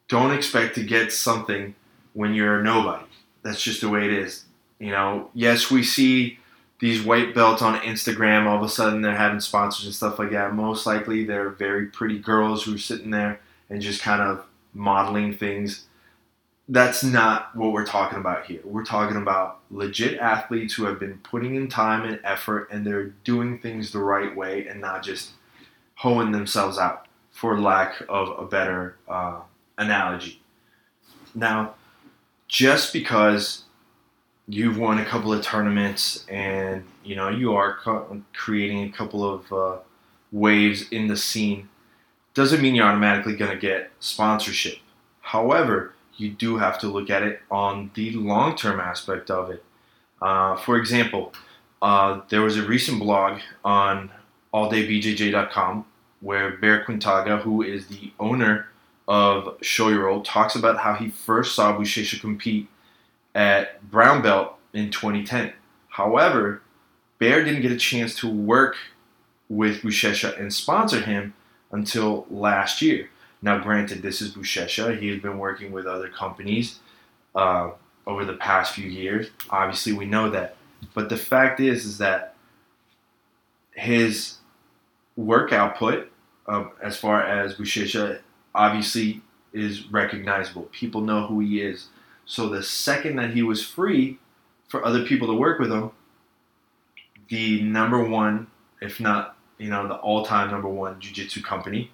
[0.08, 1.76] Don't expect to get something
[2.14, 3.06] when you're a nobody.
[3.44, 4.46] That's just the way it is.
[4.80, 6.40] You know, yes, we see
[6.86, 10.30] these white belts on Instagram, all of a sudden they're having sponsors and stuff like
[10.30, 10.54] that.
[10.54, 13.40] Most likely they're very pretty girls who are sitting there
[13.72, 14.46] and just kind of
[14.76, 15.88] modeling things.
[16.70, 18.60] That's not what we're talking about here.
[18.64, 23.16] We're talking about legit athletes who have been putting in time and effort and they're
[23.24, 25.32] doing things the right way and not just
[25.96, 29.40] hoeing themselves out, for lack of a better uh,
[29.80, 30.40] analogy.
[31.34, 31.74] Now,
[32.48, 33.64] just because
[34.48, 37.78] you've won a couple of tournaments and you know you are
[38.34, 39.78] creating a couple of uh,
[40.32, 41.70] waves in the scene.
[42.34, 44.78] Doesn't mean you're automatically going to get sponsorship.
[45.22, 49.64] However you do have to look at it on the long-term aspect of it.
[50.22, 51.34] Uh, for example
[51.82, 54.12] uh, there was a recent blog on
[54.54, 55.86] alldaybjj.com
[56.22, 58.68] where bear quintaga who is the owner
[59.08, 62.68] of Shoyoroll talks about how he first saw Buchecha compete
[63.36, 65.54] at brown belt in 2010.
[65.90, 66.62] However,
[67.20, 68.76] Bear didn't get a chance to work
[69.48, 71.34] with Buchecha and sponsor him
[71.72, 73.10] until last year.
[73.42, 75.00] Now, granted, this is Buchecha.
[75.00, 76.80] He has been working with other companies
[77.36, 77.72] uh,
[78.08, 79.30] over the past few years.
[79.50, 80.56] Obviously, we know that.
[80.94, 82.36] But the fact is, is that
[83.72, 84.38] his
[85.16, 86.12] work output,
[86.48, 88.20] um, as far as Buchecha,
[88.54, 89.22] obviously
[89.54, 90.64] is recognizable.
[90.72, 91.88] People know who he is.
[92.26, 94.18] So the second that he was free
[94.68, 95.92] for other people to work with him,
[97.30, 98.48] the number one,
[98.82, 101.92] if not you know the all-time number one jiu-jitsu company,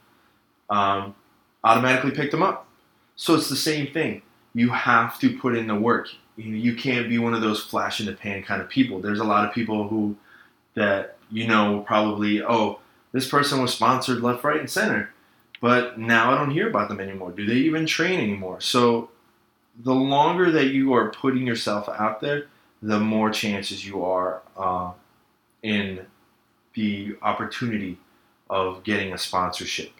[0.69, 1.15] um,
[1.63, 2.67] automatically picked him up.
[3.15, 4.21] So it's the same thing.
[4.53, 6.09] You have to put in the work.
[6.37, 8.99] You, you can't be one of those flash in the pan kind of people.
[8.99, 10.15] There's a lot of people who
[10.73, 12.79] that you know probably oh
[13.11, 15.13] this person was sponsored left, right, and center,
[15.59, 17.31] but now I don't hear about them anymore.
[17.31, 18.61] Do they even train anymore?
[18.61, 19.09] So
[19.79, 22.47] the longer that you are putting yourself out there,
[22.81, 24.91] the more chances you are uh,
[25.63, 26.05] in
[26.73, 27.97] the opportunity
[28.49, 29.91] of getting a sponsorship.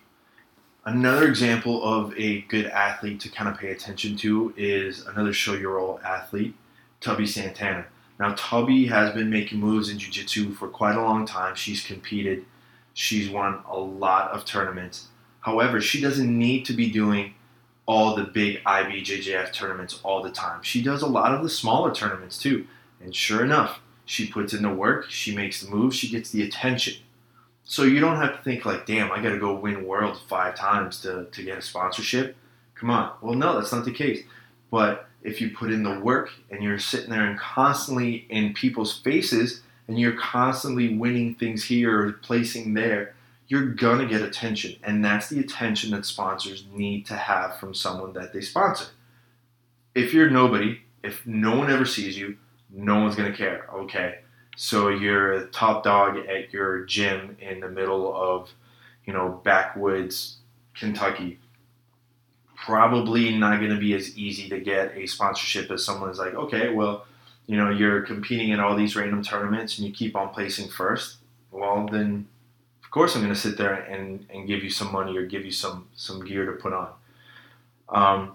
[0.84, 6.04] Another example of a good athlete to kind of pay attention to is another Shoyoroll
[6.04, 6.56] athlete,
[7.00, 7.86] Tubby Santana.
[8.20, 11.56] Now, Tubby has been making moves in Jiu Jitsu for quite a long time.
[11.56, 12.46] She's competed,
[12.94, 15.08] she's won a lot of tournaments.
[15.42, 17.36] However, she doesn't need to be doing
[17.92, 20.64] all the big IBJJF tournaments all the time.
[20.64, 22.66] She does a lot of the smaller tournaments too.
[23.02, 26.42] And sure enough, she puts in the work, she makes the moves, she gets the
[26.42, 26.94] attention.
[27.66, 30.56] So you don't have to think like, damn, I got to go win world five
[30.56, 32.38] times to, to get a sponsorship.
[32.76, 33.12] Come on.
[33.22, 34.24] Well, no, that's not the case.
[34.72, 38.98] But if you put in the work and you're sitting there and constantly in people's
[39.00, 43.16] faces and you're constantly winning things here or placing there,
[43.52, 48.14] you're gonna get attention, and that's the attention that sponsors need to have from someone
[48.14, 48.86] that they sponsor.
[49.94, 52.38] If you're nobody, if no one ever sees you,
[52.70, 53.68] no one's gonna care.
[53.74, 54.20] Okay,
[54.56, 58.50] so you're a top dog at your gym in the middle of,
[59.04, 60.38] you know, backwoods
[60.74, 61.38] Kentucky.
[62.56, 67.06] Probably not gonna be as easy to get a sponsorship as someone's like, okay, well,
[67.48, 71.18] you know, you're competing in all these random tournaments and you keep on placing first.
[71.52, 72.30] Well, then
[72.92, 75.46] of course I'm going to sit there and, and give you some money or give
[75.46, 76.90] you some some gear to put on.
[77.88, 78.34] Um,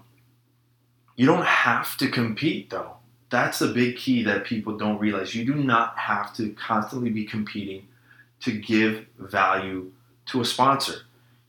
[1.15, 2.93] you don't have to compete though.
[3.29, 5.35] That's the big key that people don't realize.
[5.35, 7.87] You do not have to constantly be competing
[8.39, 9.91] to give value
[10.27, 11.01] to a sponsor.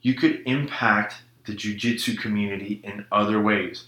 [0.02, 3.86] You could impact the jiu-jitsu community in other ways.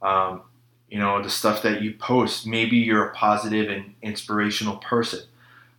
[0.00, 0.40] Um,
[0.88, 5.20] you know, the stuff that you post, maybe you're a positive and inspirational person.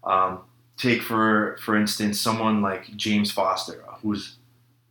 [0.03, 0.41] Um,
[0.77, 4.35] take for for instance someone like James Foster, who's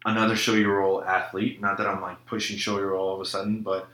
[0.05, 1.61] another Shoyoroll athlete.
[1.61, 3.89] Not that I'm like pushing Shoyoroll all of a sudden, but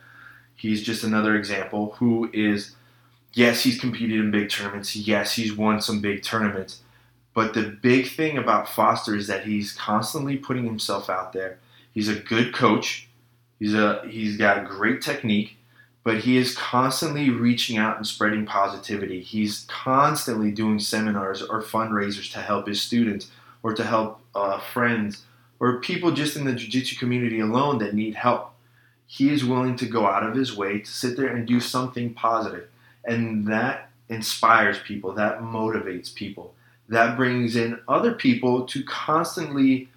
[0.56, 2.74] he's just another example who is
[3.32, 4.96] yes, he's competed in big tournaments.
[4.96, 6.82] Yes, he's won some big tournaments.
[7.32, 11.58] But the big thing about Foster is that he's constantly putting himself out there.
[11.92, 13.08] He's a good coach.
[13.58, 15.56] He's a he's got great technique
[16.02, 19.20] but he is constantly reaching out and spreading positivity.
[19.20, 23.30] He's constantly doing seminars or fundraisers to help his students
[23.62, 25.24] or to help uh, friends
[25.58, 28.54] or people just in the jiu-jitsu community alone that need help.
[29.12, 32.14] he is willing to go out of his way to sit there and do something
[32.14, 32.68] positive.
[33.04, 36.54] And that inspires people, that motivates people,
[36.88, 39.88] that brings in other people to constantly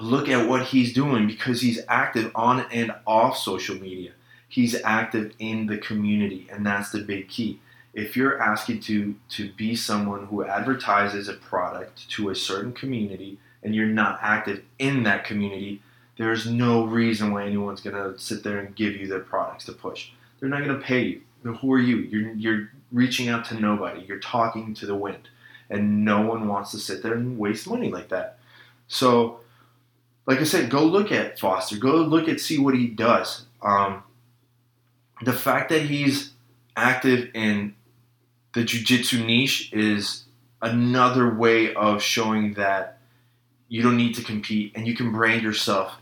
[0.00, 4.12] look at what he's doing because he's active on and off social media.
[4.48, 7.60] He's active in the community, and that's the big key.
[7.94, 13.38] If you're asking to to be someone who advertises a product to a certain community
[13.62, 15.82] and you're not active in that community,
[16.18, 20.10] there's no reason why anyone's gonna sit there and give you their products to push.
[20.38, 21.22] They're not gonna pay you.
[21.42, 21.98] Who are you?
[21.98, 24.04] You're you're reaching out to nobody.
[24.06, 25.28] You're talking to the wind,
[25.70, 28.38] and no one wants to sit there and waste money like that.
[28.88, 29.40] So
[30.26, 31.76] like I said, go look at Foster.
[31.76, 33.46] Go look at see what he does.
[33.62, 34.02] Um,
[35.22, 36.32] the fact that he's
[36.76, 37.74] active in
[38.54, 40.24] the jiu-jitsu niche is
[40.62, 42.98] another way of showing that
[43.68, 45.96] you don't need to compete and you can brand yourself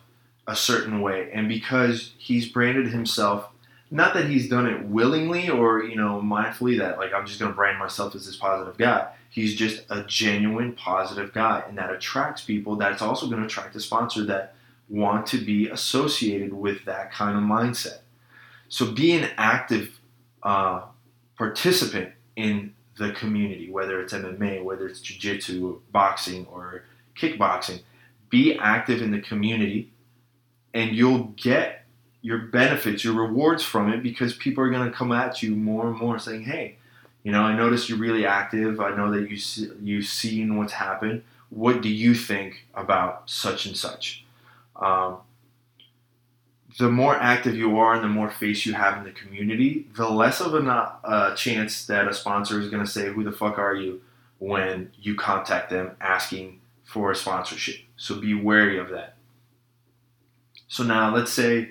[0.46, 1.30] a certain way.
[1.32, 3.48] And because he's branded himself,
[3.90, 7.52] not that he's done it willingly or you know mindfully that like I'm just going
[7.52, 11.90] to brand myself as this positive guy He's just a genuine positive guy, and that
[11.90, 12.76] attracts people.
[12.76, 14.54] That's also going to attract a sponsor that
[14.88, 17.98] want to be associated with that kind of mindset.
[18.74, 20.00] So be an active
[20.42, 20.82] uh,
[21.38, 26.82] participant in the community, whether it's MMA, whether it's jiu-jitsu, boxing, or
[27.16, 27.82] kickboxing.
[28.30, 29.92] Be active in the community,
[30.74, 31.84] and you'll get
[32.20, 35.86] your benefits, your rewards from it because people are going to come at you more
[35.86, 36.76] and more saying, hey,
[37.22, 38.80] you know, I noticed you're really active.
[38.80, 41.22] I know that you see, you've seen what's happened.
[41.48, 44.24] What do you think about such and such?
[44.74, 45.18] Um,
[46.78, 50.08] the more active you are and the more face you have in the community, the
[50.08, 53.58] less of a uh, chance that a sponsor is going to say, Who the fuck
[53.58, 54.00] are you?
[54.40, 57.76] when you contact them asking for a sponsorship.
[57.96, 59.16] So be wary of that.
[60.68, 61.70] So now let's say,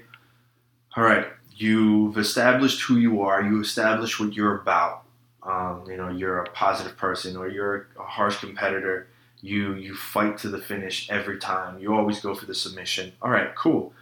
[0.95, 5.03] all right, you've established who you are, you established what you're about
[5.45, 9.07] um, you know you're a positive person or you're a harsh competitor
[9.41, 13.29] you you fight to the finish every time you always go for the submission all
[13.29, 13.93] right cool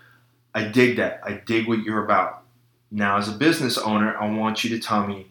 [0.54, 1.22] i dig that.
[1.24, 2.44] I dig what you're about.
[2.92, 5.28] Now as a business owner i want you to tell me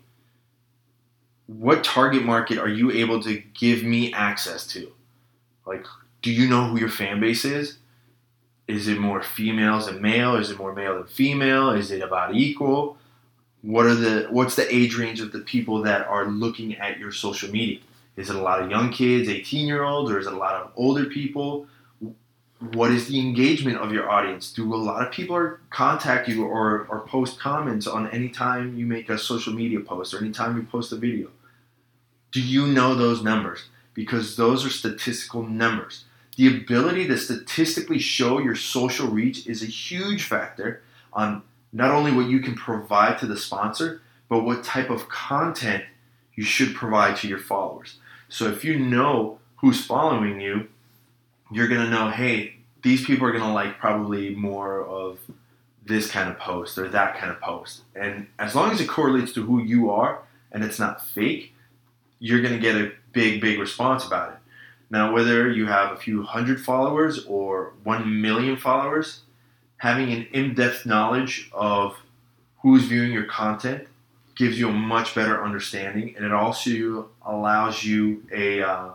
[1.47, 4.93] what target market are you able to give me access to?
[5.67, 5.85] Like
[6.23, 7.79] do you know who your fan base is?
[8.69, 10.37] Is it more females than male?
[10.37, 11.71] Is it more male than female?
[11.71, 12.99] Is it about equal?
[13.63, 17.13] What are the what's the age range of the people that are looking at your
[17.13, 17.81] social media?
[18.17, 20.55] Is it a lot of young kids 18 year olds or is it a lot
[20.55, 21.67] of older people
[22.61, 24.53] what is the engagement of your audience?
[24.53, 28.85] Do a lot of people contact you or, or post comments on any time you
[28.85, 31.29] make a social media post or anytime you post a video?
[32.33, 33.65] Do you know those numbers?
[33.95, 36.05] Because those are statistical numbers.
[36.37, 40.83] The ability to statistically show your social reach is a huge factor
[41.15, 41.43] on
[41.73, 45.85] not only what you can provide to the sponsor, but what type of content
[46.35, 47.97] you should provide to your followers.
[48.29, 50.69] So if you know who's following you,
[51.51, 55.19] you're to know, hey, these people are to like probably more of
[55.85, 57.83] this kind of post or that kind of post.
[57.95, 60.23] And as long as it correlates to who you are
[60.53, 61.53] and it's not fake,
[62.19, 64.39] you're to get a big, big response about it.
[64.91, 69.23] Now, whether you have a few hundred followers or one million followers,
[69.79, 71.97] having an in-depth knowledge of
[72.63, 73.87] who's viewing your content
[74.37, 78.91] gives you a much better understanding and it also allows you a uh,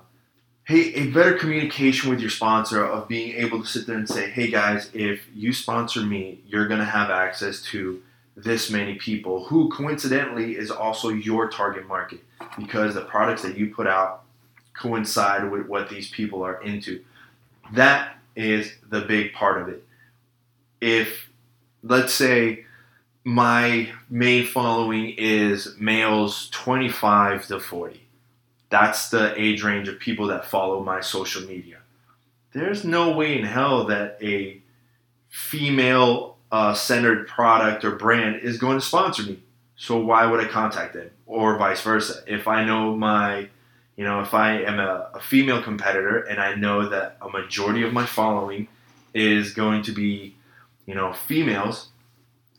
[0.66, 4.30] hey a better communication with your sponsor of being able to sit there and say
[4.30, 8.02] hey guys if you sponsor me you're going to have access to
[8.36, 12.20] this many people who coincidentally is also your target market
[12.58, 14.26] because the products that you put out
[14.76, 17.04] coincide with what these people are into.
[17.74, 19.84] That is the big part of it.
[20.82, 21.30] If
[21.82, 22.66] let's say
[23.24, 28.05] my main following is males 25 to 40
[28.76, 31.78] that's the age range of people that follow my social media.
[32.52, 34.62] There's no way in hell that a
[35.30, 39.40] female uh, centered product or brand is going to sponsor me.
[39.78, 41.10] So why would i contact them?
[41.26, 42.22] Or vice versa.
[42.28, 43.48] If i know my
[43.96, 47.84] you know if i am a, a female competitor and i know that a majority
[47.84, 48.68] of my following
[49.14, 50.36] is going to be
[50.86, 51.90] you know, females,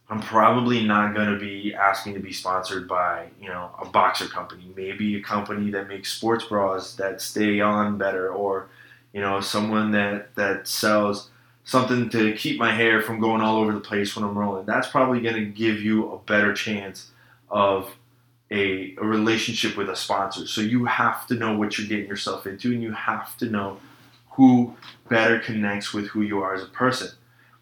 [0.08, 4.26] I'm probably not going to be asking to be sponsored by, you know, a boxer
[4.26, 8.68] company, maybe a company that makes sports bras that stay on better or,
[9.12, 11.30] you know, someone that that sells
[11.64, 14.64] something to keep my hair from going all over the place when I'm rolling.
[14.64, 17.10] That's probably going to give you a better chance
[17.50, 17.92] of
[18.52, 20.46] a, a relationship with a sponsor.
[20.46, 23.78] So you have to know what you're getting yourself into and you have to know
[24.30, 24.76] who
[25.08, 27.08] better connects with who you are as a person.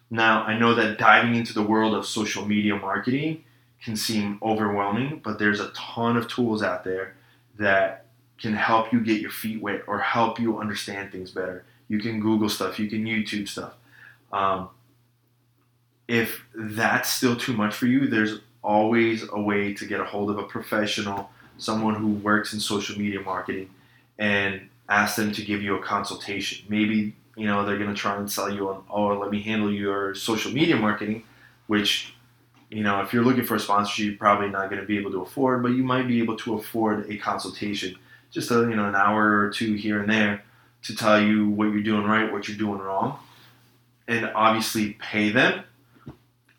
[0.09, 3.43] Now, I know that diving into the world of social media marketing
[3.83, 7.15] can seem overwhelming, but there's a ton of tools out there
[7.57, 8.05] that
[8.39, 11.63] can help you get your feet wet or help you understand things better.
[11.87, 13.73] You can Google stuff, you can YouTube stuff.
[14.31, 14.69] Um,
[16.07, 20.29] if that's still too much for you, there's always a way to get a hold
[20.29, 23.69] of a professional, someone who works in social media marketing,
[24.17, 26.65] and ask them to give you a consultation.
[26.69, 29.71] Maybe you know they're going to try and sell you on, oh, let me handle
[29.71, 31.23] your social media marketing,
[31.67, 32.13] which
[32.69, 35.11] you know if you're looking for a sponsorship, you're probably not going to be able
[35.11, 37.95] to afford, but you might be able to afford a consultation,
[38.31, 40.43] just a you know an hour or two here and there
[40.83, 43.19] to tell you what you're doing right, what you're doing wrong,
[44.07, 45.63] and obviously pay them.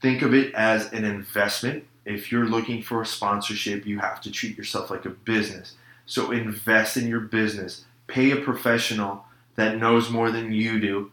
[0.03, 1.85] Think of it as an investment.
[2.05, 5.74] If you're looking for a sponsorship, you have to treat yourself like a business.
[6.07, 7.85] So invest in your business.
[8.07, 9.26] Pay a professional
[9.57, 11.11] that knows more than you do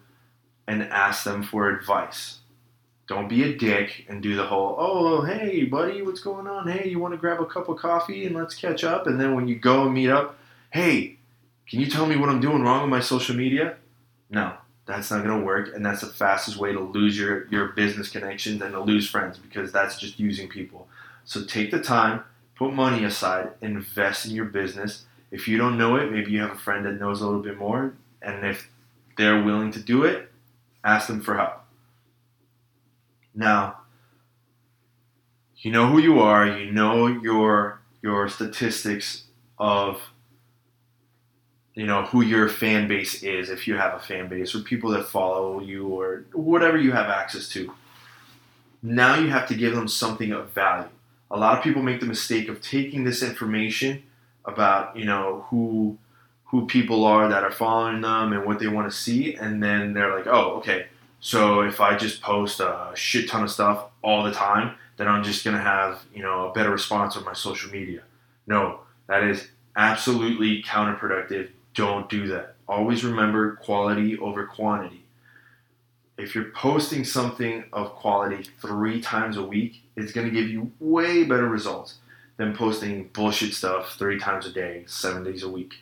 [0.68, 2.40] and ask them for advice.
[3.08, 6.70] Don't be a dick and do the whole, oh, hey, buddy, what's going on?
[6.70, 9.08] Hey, you want to grab a cup of coffee and let's catch up?
[9.08, 10.38] And then when you go and meet up,
[10.72, 11.18] hey,
[11.68, 13.76] can you tell me what I'm doing wrong with my social media?
[14.30, 14.54] No,
[14.86, 15.76] that's not going to work.
[15.76, 19.38] And that's the fastest way to lose your, your business connections and to lose friends
[19.38, 20.88] because that's just using people.
[21.26, 22.24] So take the time,
[22.56, 25.06] put money aside, invest in your business.
[25.30, 27.58] If you don't know it, maybe you have a friend that knows a little bit
[27.58, 27.94] more.
[28.24, 28.70] And if
[29.18, 30.32] they're willing to do it,
[30.84, 31.60] ask them for help.
[33.36, 33.80] Now,
[35.58, 39.24] you know who you are, you know your your statistics
[39.58, 40.02] of
[41.74, 44.92] you know who your fan base is if you have a fan base or people
[44.92, 47.74] that follow you or whatever you have access to
[48.82, 50.90] now you have to give them something of value
[51.32, 54.04] a lot of people make the mistake of taking this information
[54.46, 55.98] about you know who
[56.54, 59.92] who people are that are following them and what they want to see and then
[59.92, 60.86] they're like oh okay
[61.20, 65.24] so if i just post a shit ton of stuff all the time then i'm
[65.24, 68.02] just to have you know a better response on my social media
[68.46, 72.56] no that is absolutely counterproductive don't do that.
[72.68, 75.06] Always remember quality over quantity.
[76.18, 80.72] If you're posting something of quality three times a week, it's going to give you
[80.80, 81.96] way better results
[82.38, 85.74] than posting bullshit stuff three times a day, seven days a week.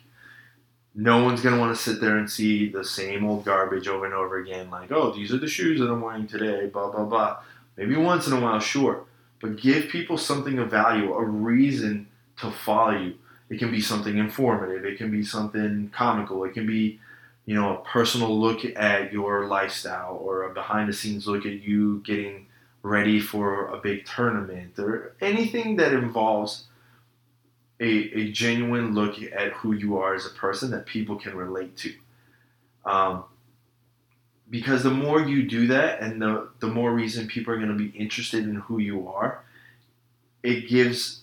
[0.94, 4.04] No one's going to want to sit there and see the same old garbage over
[4.04, 7.04] and over again, like, oh, these are the shoes that I'm wearing today, blah, blah,
[7.04, 7.38] blah.
[7.76, 9.04] Maybe once in a while, sure.
[9.40, 12.08] But give people something of value, a reason
[12.40, 13.14] to follow you.
[13.48, 14.84] It can be something informative.
[14.84, 16.44] It can be something comical.
[16.44, 17.00] It can be,
[17.46, 21.60] you know, a personal look at your lifestyle or a behind the scenes look at
[21.60, 22.46] you getting
[22.82, 26.64] ready for a big tournament or anything that involves
[27.82, 31.76] a, a genuine look at who you are as a person that people can relate
[31.78, 31.92] to.
[32.84, 33.24] Um,
[34.48, 37.84] because the more you do that and the, the more reason people are going to
[37.84, 39.42] be interested in who you are,
[40.42, 41.22] it gives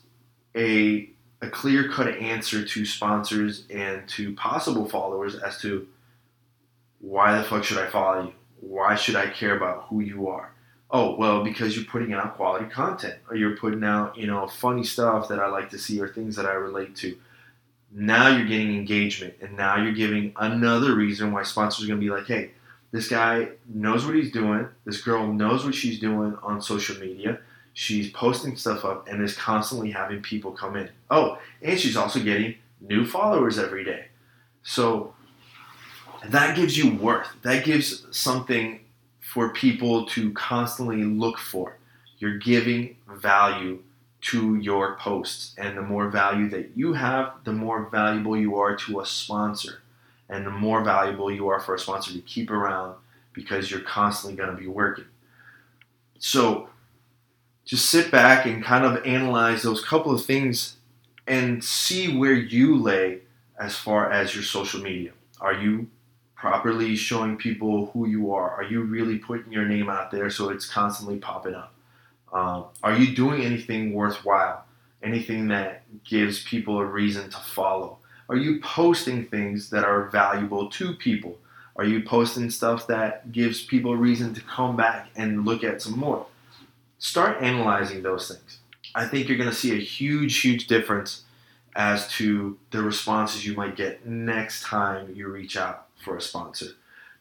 [0.56, 1.10] a
[1.42, 5.88] a clear cut answer to sponsors and to possible followers as to
[7.00, 8.34] why the fuck should I follow you?
[8.60, 10.52] Why should I care about who you are?
[10.92, 14.84] Oh, well, because you're putting out quality content or you're putting out, you know, funny
[14.84, 17.16] stuff that I like to see or things that I relate to.
[17.92, 22.06] Now you're getting engagement and now you're giving another reason why sponsors are going to
[22.06, 22.52] be like, hey,
[22.92, 24.68] this guy knows what he's doing.
[24.84, 27.40] This girl knows what she's doing on social media.
[27.74, 30.90] She's posting stuff up and is constantly having people come in.
[31.12, 34.06] Oh, and she's also getting new followers every day.
[34.64, 35.14] So
[36.26, 37.30] that gives you worth.
[37.44, 38.82] That gives something
[39.30, 41.78] for people to constantly look for.
[42.18, 43.84] You're giving value
[44.22, 45.54] to your posts.
[45.60, 49.84] And the more value that you have, the more valuable you are to a sponsor.
[50.30, 52.96] And the more valuable you are for a sponsor to keep around
[53.34, 55.06] because you're constantly going to be working.
[56.18, 56.70] So
[57.66, 60.78] just sit back and kind of analyze those couple of things
[61.28, 63.20] and see where you lay
[63.60, 65.12] as far as your social media.
[65.40, 65.88] Are you
[66.40, 68.52] properly showing people who you are?
[68.52, 71.74] Are you really putting your name out there so it's constantly popping up?
[72.32, 74.66] Um, are you doing anything worthwhile?
[75.04, 77.98] Anything that gives people a reason to follow?
[78.30, 81.38] Are you posting things that are valuable to people?
[81.76, 85.82] Are you posting stuff that gives people a reason to come back and look at
[85.82, 86.26] some more?
[87.00, 88.60] start analyzing those things.
[88.94, 91.24] I think you're going to see a huge, huge difference
[91.76, 96.68] as to the responses you might get next time you reach out for a sponsor.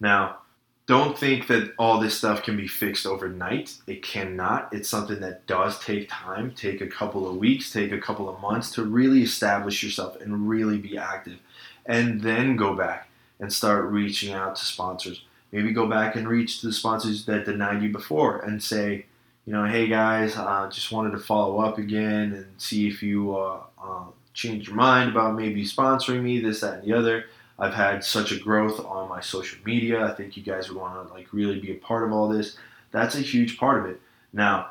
[0.00, 0.38] Now,
[0.86, 3.76] don't think that all this stuff can be fixed overnight.
[3.86, 4.72] It cannot.
[4.72, 8.40] It's something that does take time, take a couple of weeks, take a couple of
[8.40, 11.40] months to really establish yourself and really be active.
[11.84, 13.08] And then go back
[13.38, 15.22] and start reaching out to sponsors.
[15.52, 19.06] maybe go back and reach the sponsors that denied you before and say,
[19.46, 23.36] you know, hey guys, uh, just wanted to follow up again and see if you
[23.36, 24.04] uh, uh,
[24.34, 27.26] changed your mind about maybe sponsoring me, this, that, and the other.
[27.58, 30.04] I've had such a growth on my social media.
[30.04, 32.56] I think you guys would want to like really be a part of all this.
[32.92, 34.00] That's a huge part of it.
[34.32, 34.70] Now,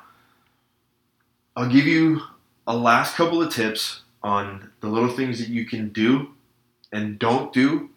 [1.55, 2.21] I'll give you
[2.65, 6.29] a last couple of tips on the little things that you can do
[6.91, 7.89] and don't do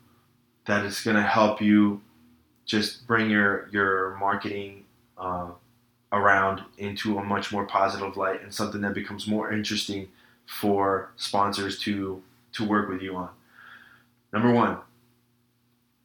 [0.67, 2.01] that is going to help you
[2.65, 4.85] just bring your your marketing
[5.19, 5.49] uh,
[6.13, 10.09] around into a much more positive light and something that becomes more interesting
[10.47, 12.23] for sponsors to
[12.53, 13.29] to work with you on.
[14.33, 14.79] Number one,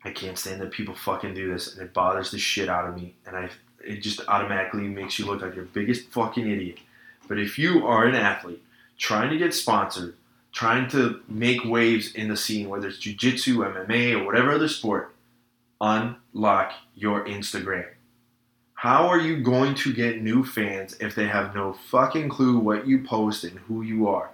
[0.03, 2.95] I can't stand that people fucking do this, and it bothers the shit out of
[2.95, 3.49] me, and I
[3.86, 6.80] it just automatically makes you look like your biggest fucking idiot.
[7.28, 8.63] But if you are an athlete
[8.97, 10.15] trying to get sponsored,
[10.51, 15.13] trying to make waves in the scene, whether it's jiu-jitsu, MMA, or whatever other sport,
[15.82, 17.88] unlock your Instagram.
[18.73, 22.88] How are you going to get new fans if they have no fucking clue what
[22.88, 24.30] you post and who you are?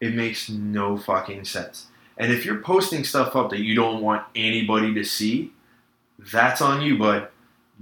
[0.00, 1.86] It makes no fucking sense.
[2.20, 5.52] And if you're posting stuff up that you don't want anybody to see,
[6.18, 7.28] that's on you, bud.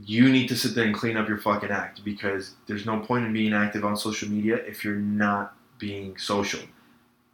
[0.04, 3.26] You need to sit there and clean up your fucking act because there's no point
[3.26, 6.60] in being active on social media if you're not being social.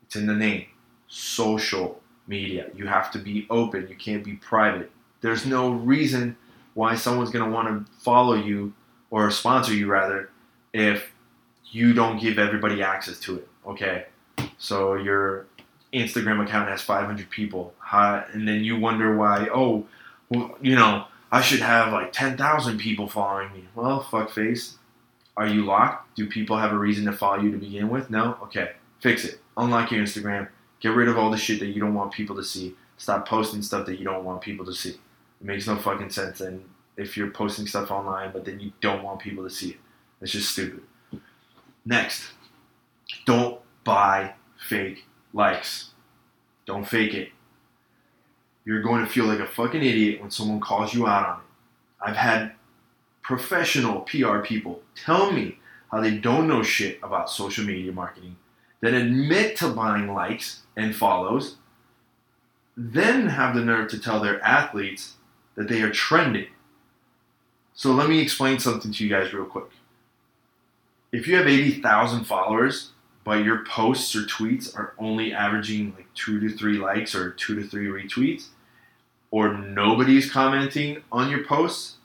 [0.02, 0.64] It's in the name.
[1.07, 2.70] Social media.
[2.74, 3.86] You have to be open.
[3.86, 4.90] You can't be private.
[5.20, 6.34] There's no reason
[6.72, 8.72] why someone's going to want to follow you
[9.11, 10.30] or sponsor you rather
[10.72, 11.12] if
[11.70, 13.48] you don't give everybody access to it.
[13.66, 14.07] Okay?
[14.57, 15.48] So your
[15.95, 19.86] Instagram account has 500 people, and then you wonder why, oh,
[20.28, 23.64] well, you know, I should have like 10,000 people following me.
[23.74, 24.76] Well, fuck face.
[25.36, 26.14] Are you locked?
[26.16, 28.09] Do people have a reason to follow you to begin with?
[28.09, 28.38] No?
[28.42, 28.72] Okay.
[29.01, 29.40] Fix it.
[29.57, 30.49] Unlock your Instagram.
[30.80, 32.74] Get rid of all the shit that you don't want people to see.
[32.97, 34.90] Stop posting stuff that you don't want people to see.
[34.90, 35.01] It
[35.40, 36.40] makes no fucking sense.
[36.40, 36.64] And
[36.97, 39.78] if you're posting stuff online, but then you don't want people to see it,
[40.20, 40.82] it's just stupid.
[41.84, 42.30] Next,
[43.26, 44.34] don't buy
[44.68, 45.05] fake
[45.35, 45.91] likes.
[46.64, 47.28] Don't fake it.
[48.64, 51.45] You're going to feel like a fucking idiot when someone calls you out on it.
[52.01, 52.53] I've had
[53.22, 55.59] professional PR people tell me
[55.91, 58.37] how they don't know shit about social media marketing,
[58.80, 61.57] then admit to buying likes and follows,
[62.76, 65.14] then have the nerve to tell their athletes
[65.57, 66.49] that they are trending.
[67.74, 69.70] So let me explain something to you guys real quick.
[71.12, 72.91] If you have 80,000 followers,
[73.24, 77.54] but your posts or tweets are only averaging like two to three likes or two
[77.56, 78.48] to three retweets,
[79.30, 81.96] or nobody's commenting on your posts,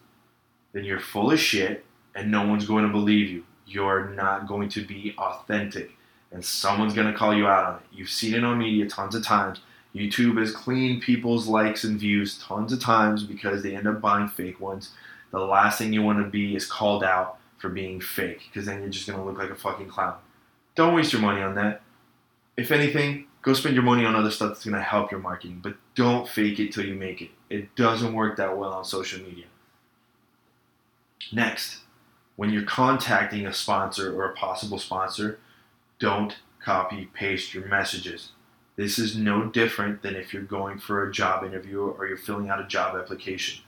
[0.74, 3.44] then you're full of shit and no one's going to believe you.
[3.68, 5.92] You're not going to be authentic
[6.32, 7.86] and someone's going to call you out on it.
[7.92, 9.60] You've seen it on media tons of times.
[9.94, 14.28] YouTube has cleaned people's likes and views tons of times because they end up buying
[14.28, 14.92] fake ones.
[15.32, 18.82] The last thing you want to be is called out for being fake because then
[18.82, 20.16] you're just going to look like a fucking clown.
[20.80, 21.82] Don't waste your money on that.
[22.56, 25.60] If anything, go spend your money on other stuff that's going to help your marketing,
[25.62, 27.32] but don't fake it till you make it.
[27.50, 29.48] It doesn't work that well on social media.
[31.34, 31.80] Next,
[32.38, 35.40] when you're contacting a sponsor or a possible sponsor,
[36.00, 38.32] don't copy paste your messages.
[38.78, 42.50] This is no different than if you're going for a job interview or you're filling
[42.50, 43.66] out a job application.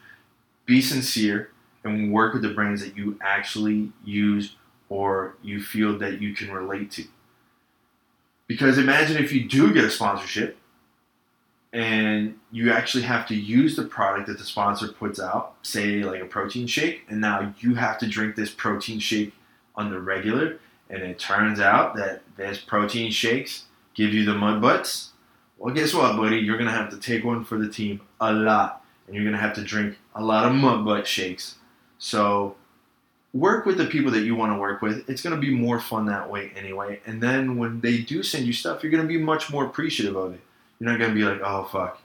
[0.66, 1.52] Be sincere
[1.84, 4.56] and work with the brands that you actually use
[4.92, 7.06] or you feel that you can relate to.
[8.46, 10.58] Because imagine if you do get a sponsorship
[11.72, 16.22] and you actually have to use the product that the sponsor puts out, say like
[16.22, 19.34] a protein shake, and now you have to drink this protein shake
[19.76, 24.62] on the regular, and it turns out that this protein shakes give you the mud
[24.62, 25.12] butts.
[25.58, 26.40] Well, guess what, buddy?
[26.40, 29.56] You're gonna have to take one for the team a lot, and you're gonna have
[29.56, 31.56] to drink a lot of mud butt shakes.
[31.98, 32.58] So
[33.34, 35.10] work with the people that you want to work with.
[35.10, 37.00] It's going to be more fun that way anyway.
[37.06, 40.16] And then when they do send you stuff, you're going to be much more appreciative
[40.16, 40.42] of it.
[40.80, 42.02] You're not going to be like, oh, fuck,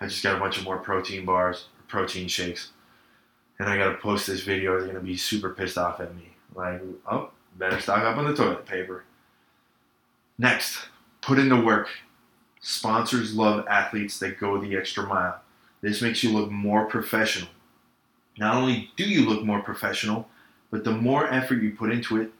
[0.00, 2.70] I just got a bunch of more protein bars, protein shakes,
[3.58, 4.72] and I got to post this video.
[4.72, 6.34] They're going to be super pissed off at me.
[6.54, 9.04] Like, oh, better stock up on the toilet paper.
[10.38, 10.78] Next,
[11.20, 11.88] put in the work.
[12.60, 15.40] Sponsors love athletes that go the extra mile.
[15.80, 17.48] This makes you look more professional.
[18.36, 20.28] Not only do you look more professional,
[20.70, 22.30] but the more effort you put into it,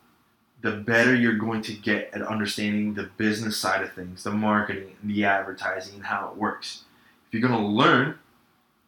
[0.61, 4.97] the better you're going to get at understanding the business side of things, the marketing,
[5.05, 6.83] the advertising, and how it works.
[7.27, 8.19] If you're going to learn,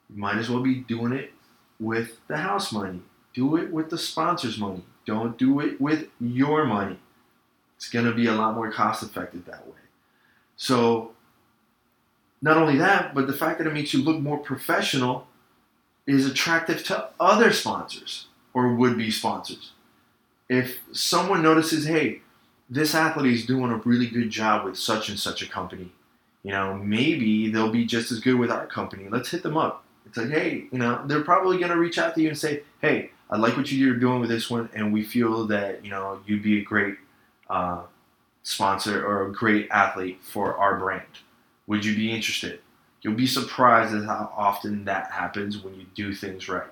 [0.09, 1.33] you might as well be doing it
[1.79, 3.01] with the house money.
[3.33, 4.83] Do it with the sponsor's money.
[5.07, 6.99] Don't do it with your money.
[7.77, 9.75] It's going to be a lot more cost effective that way.
[10.57, 11.13] So,
[12.43, 15.27] not only that, but the fact that it makes you look more professional
[16.07, 19.73] is attractive to other sponsors or would be sponsors.
[20.49, 22.23] If someone notices, hey,
[22.69, 25.93] this athlete is doing a really good job with such and such a company,
[26.43, 29.09] you know, maybe they'll be just as good with our company.
[29.09, 29.85] Let's hit them up.
[30.07, 32.63] It's like, hey, you know, they're probably going to reach out to you and say,
[32.81, 36.21] hey, I like what you're doing with this one, and we feel that, you know,
[36.27, 36.97] you'd be a great
[37.49, 37.83] uh,
[38.43, 41.05] sponsor or a great athlete for our brand.
[41.67, 42.61] Would you be interested?
[43.03, 46.67] You'll be surprised at how often that happens when you do things right.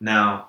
[0.00, 0.48] Now,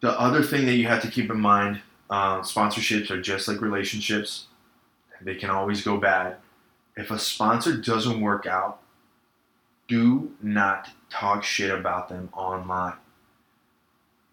[0.00, 1.80] the other thing that you have to keep in mind
[2.10, 4.46] uh, sponsorships are just like relationships,
[5.22, 6.36] they can always go bad.
[6.96, 8.80] If a sponsor doesn't work out,
[9.88, 12.94] do not talk shit about them online.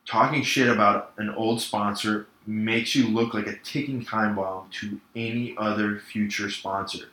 [0.06, 5.00] Talking shit about an old sponsor makes you look like a ticking time bomb to
[5.16, 7.10] any other future sponsor.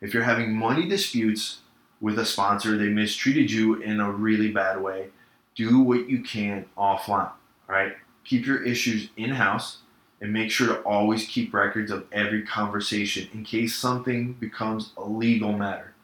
[0.00, 1.58] If you're having money disputes
[2.00, 5.10] with a sponsor, they mistreated you in a really bad way,
[5.54, 7.30] do what you can offline,
[7.66, 7.92] right?
[8.24, 9.78] Keep your issues in house
[10.20, 15.04] and make sure to always keep records of every conversation in case something becomes a
[15.04, 15.94] legal matter.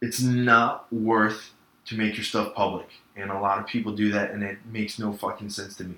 [0.00, 1.52] It's not worth
[1.86, 4.98] to make your stuff public, and a lot of people do that, and it makes
[4.98, 5.96] no fucking sense to me.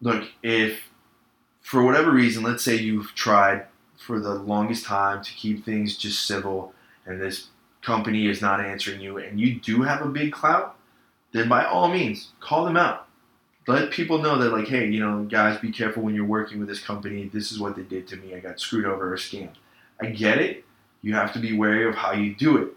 [0.00, 0.88] Look, if
[1.60, 3.66] for whatever reason, let's say you've tried
[3.96, 6.74] for the longest time to keep things just civil,
[7.06, 7.48] and this
[7.82, 10.76] company is not answering you, and you do have a big clout,
[11.32, 13.08] then by all means, call them out.
[13.66, 16.68] Let people know that, like, hey, you know, guys, be careful when you're working with
[16.68, 17.30] this company.
[17.32, 18.34] This is what they did to me.
[18.34, 19.54] I got screwed over or scammed.
[20.00, 20.64] I get it.
[21.00, 22.68] You have to be wary of how you do it.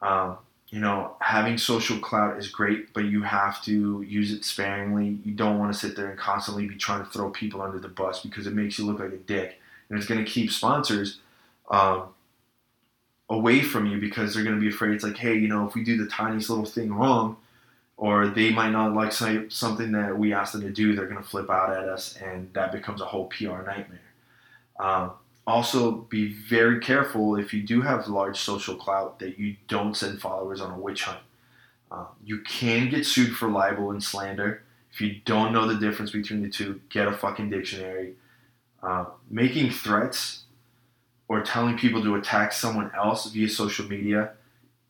[0.00, 5.18] Um, you know, having social clout is great, but you have to use it sparingly.
[5.24, 7.88] You don't want to sit there and constantly be trying to throw people under the
[7.88, 11.20] bus because it makes you look like a dick and it's going to keep sponsors
[11.70, 12.08] um,
[13.28, 14.92] away from you because they're going to be afraid.
[14.92, 17.36] It's like, hey, you know, if we do the tiniest little thing wrong,
[17.96, 21.28] or they might not like something that we ask them to do, they're going to
[21.28, 24.00] flip out at us, and that becomes a whole PR nightmare.
[24.78, 25.12] Um,
[25.46, 30.20] also, be very careful if you do have large social clout that you don't send
[30.20, 31.20] followers on a witch hunt.
[31.90, 34.62] Um, you can get sued for libel and slander.
[34.92, 38.14] If you don't know the difference between the two, get a fucking dictionary.
[38.82, 40.42] Uh, making threats
[41.28, 44.32] or telling people to attack someone else via social media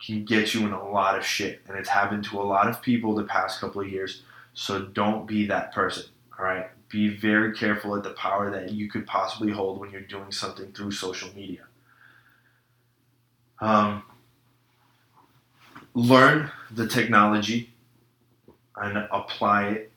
[0.05, 1.62] can get you in a lot of shit.
[1.66, 4.22] And it's happened to a lot of people the past couple of years.
[4.55, 6.05] So don't be that person.
[6.39, 6.66] All right.
[6.89, 10.72] Be very careful at the power that you could possibly hold when you're doing something
[10.72, 11.62] through social media.
[13.61, 14.03] Um,
[15.95, 17.72] learn the technology
[18.76, 19.93] and apply it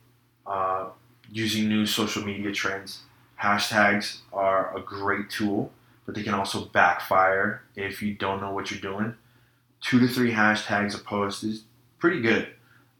[0.46, 0.88] uh,
[1.30, 3.02] using new social media trends
[3.40, 5.72] Hashtags are a great tool,
[6.10, 9.14] but they can also backfire if you don't know what you're doing.
[9.80, 11.62] Two to three hashtags a post is
[12.00, 12.48] pretty good.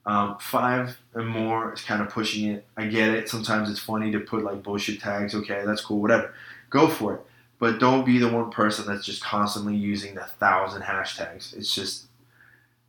[0.07, 2.65] Um, five and more is kind of pushing it.
[2.77, 3.29] I get it.
[3.29, 5.35] Sometimes it's funny to put like bullshit tags.
[5.35, 6.01] Okay, that's cool.
[6.01, 6.33] Whatever.
[6.71, 7.21] Go for it.
[7.59, 11.53] But don't be the one person that's just constantly using the thousand hashtags.
[11.57, 12.05] It's just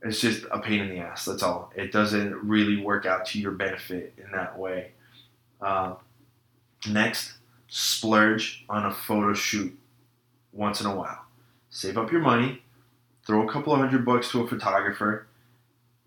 [0.04, 1.26] it's just a pain in the ass.
[1.26, 1.74] That's all.
[1.76, 4.92] It doesn't really work out to your benefit in that way.
[5.60, 5.96] Uh,
[6.88, 7.34] next,
[7.70, 9.76] splurge on a photo shoot
[10.54, 11.26] once in a while.
[11.70, 12.62] Save up your money,
[13.26, 15.28] throw a couple of hundred bucks to a photographer,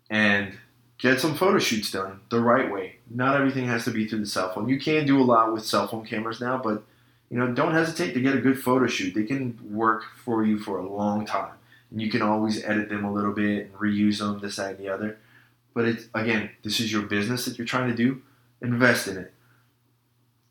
[0.09, 0.57] and
[0.97, 2.97] get some photo shoots done the right way.
[3.09, 4.69] Not everything has to be through the cell phone.
[4.69, 6.83] You can do a lot with cell phone cameras now, but
[7.29, 9.15] you know, don't hesitate to get a good photo shoot.
[9.15, 11.53] They can work for you for a long time.
[11.89, 14.79] And you can always edit them a little bit and reuse them, this, that, and
[14.79, 15.17] the other.
[15.73, 18.21] But it's again, this is your business that you're trying to do.
[18.61, 19.33] Invest in it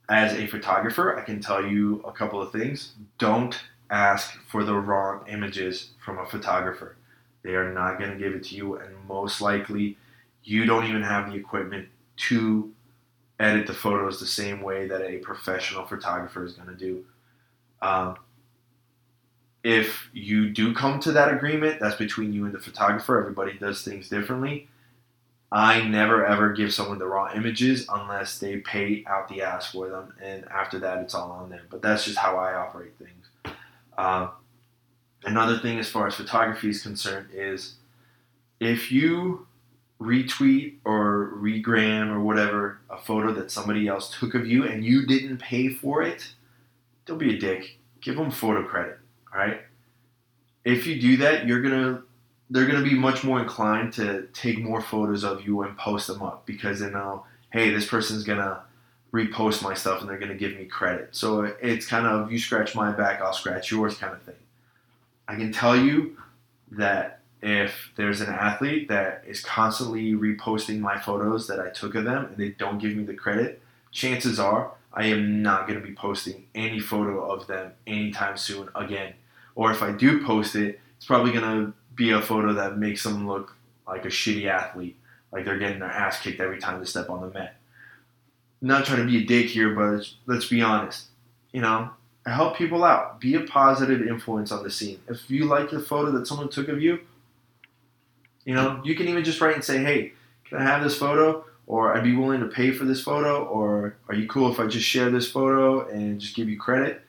[0.09, 2.93] as a photographer, I can tell you a couple of things.
[3.19, 3.59] Don't
[3.91, 6.97] ask for the wrong images from a photographer.
[7.43, 9.99] They are not going to give it to you, and most likely,
[10.43, 11.89] you don't even have the equipment
[12.29, 12.73] to
[13.39, 17.05] edit the photos the same way that a professional photographer is going to do.
[17.83, 18.17] Um,
[19.63, 23.19] if you do come to that agreement, that's between you and the photographer.
[23.19, 24.69] Everybody does things differently.
[25.51, 29.89] I never ever give someone the raw images unless they pay out the ass for
[29.89, 31.61] them, and after that, it's all on them.
[31.71, 33.24] But that's just how I operate things.
[33.97, 34.29] Uh,
[35.25, 37.75] another thing, as far as photography is concerned, is
[38.61, 39.47] if you
[40.01, 45.07] retweet or regram or whatever a photo that somebody else took of you and you
[45.07, 46.35] didn't pay for it,
[47.07, 47.79] don't be a dick.
[48.01, 48.99] Give them photo credit.
[49.33, 49.61] All right.
[50.65, 52.03] If you do that, you're gonna
[52.51, 56.23] they're to be much more inclined to take more photos of you and post them
[56.23, 58.63] up because they know, hey, this person's to
[59.15, 61.09] repost my stuff and they're going to give me credit.
[61.13, 64.35] So it's kind of you scratch my back, I'll scratch yours kind of thing.
[65.29, 66.17] I can tell you
[66.73, 72.05] that if there's an athlete that is constantly reposting my photos that I took of
[72.05, 73.63] them and they don't give me the credit,
[73.93, 78.69] chances are I am not going to be posting any photo of them anytime soon
[78.75, 79.15] again.
[79.55, 83.05] Or if I do post it, it's probably going to be a photo that makes
[83.05, 83.55] them look
[83.87, 84.97] like a shitty athlete,
[85.31, 87.57] like they're getting their ass kicked every time they step on the mat.
[88.65, 91.09] Not trying to be a dick here, but let's be honest.
[91.53, 91.91] You know,
[92.25, 93.21] help people out.
[93.21, 95.01] Be a positive influence on the scene.
[95.07, 97.01] If you like the photo that someone took of you,
[98.47, 100.15] you know, you can even just write and say, hey,
[100.49, 101.45] can I have this photo?
[101.67, 103.45] Or I'd be willing to pay for this photo.
[103.45, 107.03] Or are you cool if I just share this photo and just give you credit?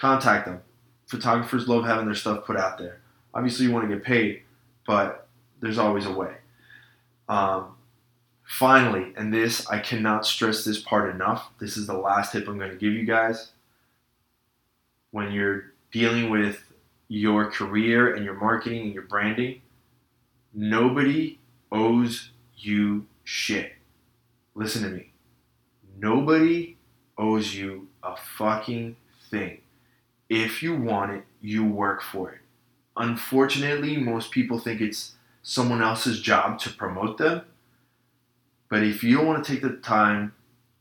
[0.00, 0.60] Contact them.
[1.06, 3.00] Photographers love having their stuff put out there.
[3.32, 4.42] Obviously, you want to get paid,
[4.88, 5.28] but
[5.60, 6.34] there's always a way.
[7.28, 7.76] Um,
[8.48, 11.50] finally, and this, I cannot stress this part enough.
[11.60, 13.52] This is the last tip I'm going to give you guys.
[15.10, 16.64] When you're dealing with
[17.08, 19.62] your career and your marketing and your branding,
[20.54, 21.38] Nobody
[21.70, 23.74] owes you shit.
[24.54, 25.12] Listen to me.
[25.98, 26.76] Nobody
[27.16, 28.96] owes you a fucking
[29.30, 29.60] thing.
[30.28, 32.40] If you want it, you work for it.
[32.96, 37.42] Unfortunately, most people think it's someone else's job to promote them.
[38.68, 40.34] But if you want to take the time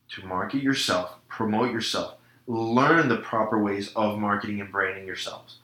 [0.10, 2.16] to market yourself, promote yourself,
[2.48, 5.58] learn the proper ways of marketing and branding yourselves.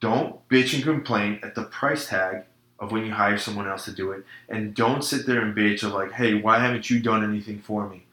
[0.00, 2.44] Don't bitch and complain at the price tag
[2.78, 4.24] of when you hire someone else to do it.
[4.48, 7.88] And don't sit there and bitch of like, hey, why haven't you done anything for
[7.88, 8.04] me?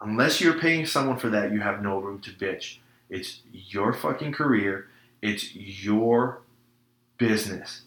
[0.00, 2.78] Unless you're paying someone for that, you have no room to bitch.
[3.08, 4.86] It's your fucking career.
[5.20, 6.40] It's your
[7.18, 7.82] business.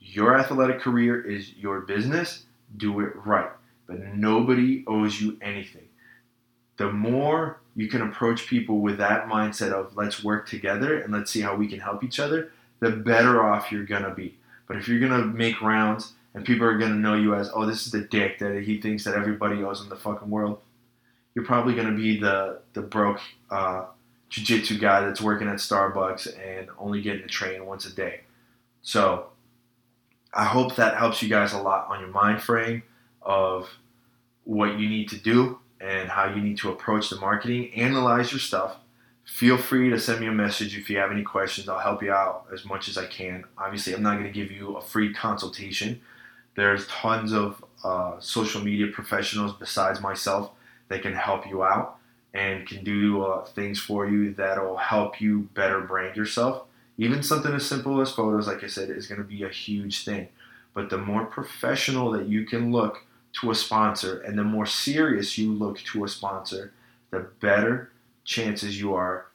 [0.00, 2.44] Your athletic career is your business.
[2.76, 3.50] Do it right.
[3.86, 5.88] But nobody owes you anything.
[6.76, 11.30] The more you can approach people with that mindset of let's work together and let's
[11.30, 14.36] see how we can help each other, the better off you're going to be.
[14.72, 17.84] But if you're gonna make rounds and people are gonna know you as, oh, this
[17.84, 20.60] is the dick that he thinks that everybody owes in the fucking world,
[21.34, 23.20] you're probably gonna be the the broke
[23.50, 23.84] uh,
[24.30, 28.20] jiu-jitsu guy that's working at Starbucks and only getting a train once a day.
[28.80, 29.26] So
[30.32, 32.82] I hope that helps you guys a lot on your mind frame
[33.22, 33.68] of
[34.44, 37.72] what you need to do and how you need to approach the marketing.
[37.74, 38.76] Analyze your stuff
[39.24, 41.68] feel free to send me a message if you have any questions.
[41.68, 43.44] I'll help you out as much as I can.
[43.56, 46.00] Obviously, I'm not going to give you a free consultation.
[46.54, 50.50] There's tons of uh, social media professionals besides myself
[50.88, 51.96] that can help you out
[52.34, 56.64] and can do uh, things for you that'll help you better brand yourself.
[56.98, 60.04] Even something as simple as photos, like I said, is going to be a huge
[60.04, 60.28] thing.
[60.74, 63.04] But the more professional that you can look
[63.40, 66.72] to a sponsor and the more serious you look to a sponsor,
[67.10, 67.90] the better
[68.24, 69.26] chances you are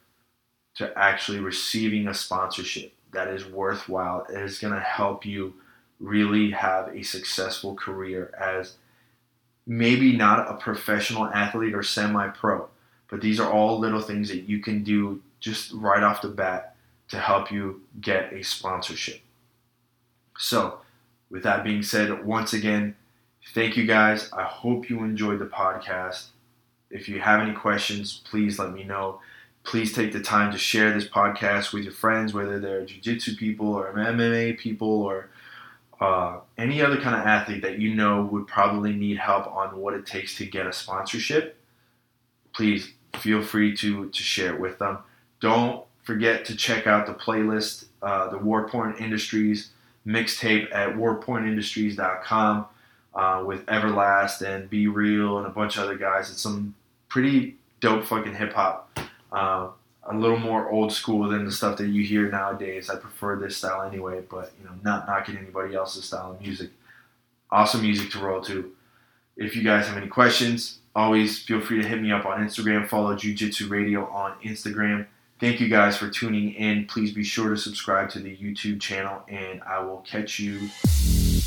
[0.75, 5.53] to actually receiving a sponsorship that is worthwhile and is going to help you
[5.99, 8.75] really have a successful career as
[9.65, 12.67] maybe not a professional athlete or semi pro,
[13.09, 16.75] but these are all little things that you can do just right off the bat
[17.09, 19.21] to help you get a sponsorship.
[20.37, 20.79] So,
[21.29, 22.95] with that being said, once again,
[23.53, 24.31] thank you guys.
[24.33, 26.27] I hope you enjoyed the podcast.
[26.89, 29.19] If you have any questions, please let me know.
[29.63, 33.67] Please take the time to share this podcast with your friends, whether they're jiu-jitsu people
[33.67, 35.29] or MMA people or
[35.99, 39.93] uh, any other kind of athlete that you know would probably need help on what
[39.93, 41.59] it takes to get a sponsorship.
[42.53, 44.99] Please feel free to to share it with them.
[45.41, 49.71] Don't forget to check out the playlist, uh, the War Porn Industries
[50.07, 52.65] mixtape at warpornindustries.com
[53.18, 56.30] uh, with Everlast and B-Real and a bunch of other guys.
[56.30, 56.76] It's some
[57.09, 58.97] pretty dope fucking hip hop.
[59.32, 59.70] Uh,
[60.03, 62.89] a little more old school than the stuff that you hear nowadays.
[62.89, 66.70] I prefer this style anyway, but you know, not knocking anybody else's style of music.
[67.51, 68.72] Awesome music to roll to.
[69.36, 72.88] If you guys have any questions, always feel free to hit me up on Instagram.
[72.88, 75.07] Follow Jiu Jitsu Radio on Instagram.
[75.39, 76.86] Thank you guys for tuning in.
[76.86, 80.70] Please be sure to subscribe to the YouTube channel, and I will catch you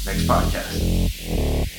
[0.05, 1.70] next podcast.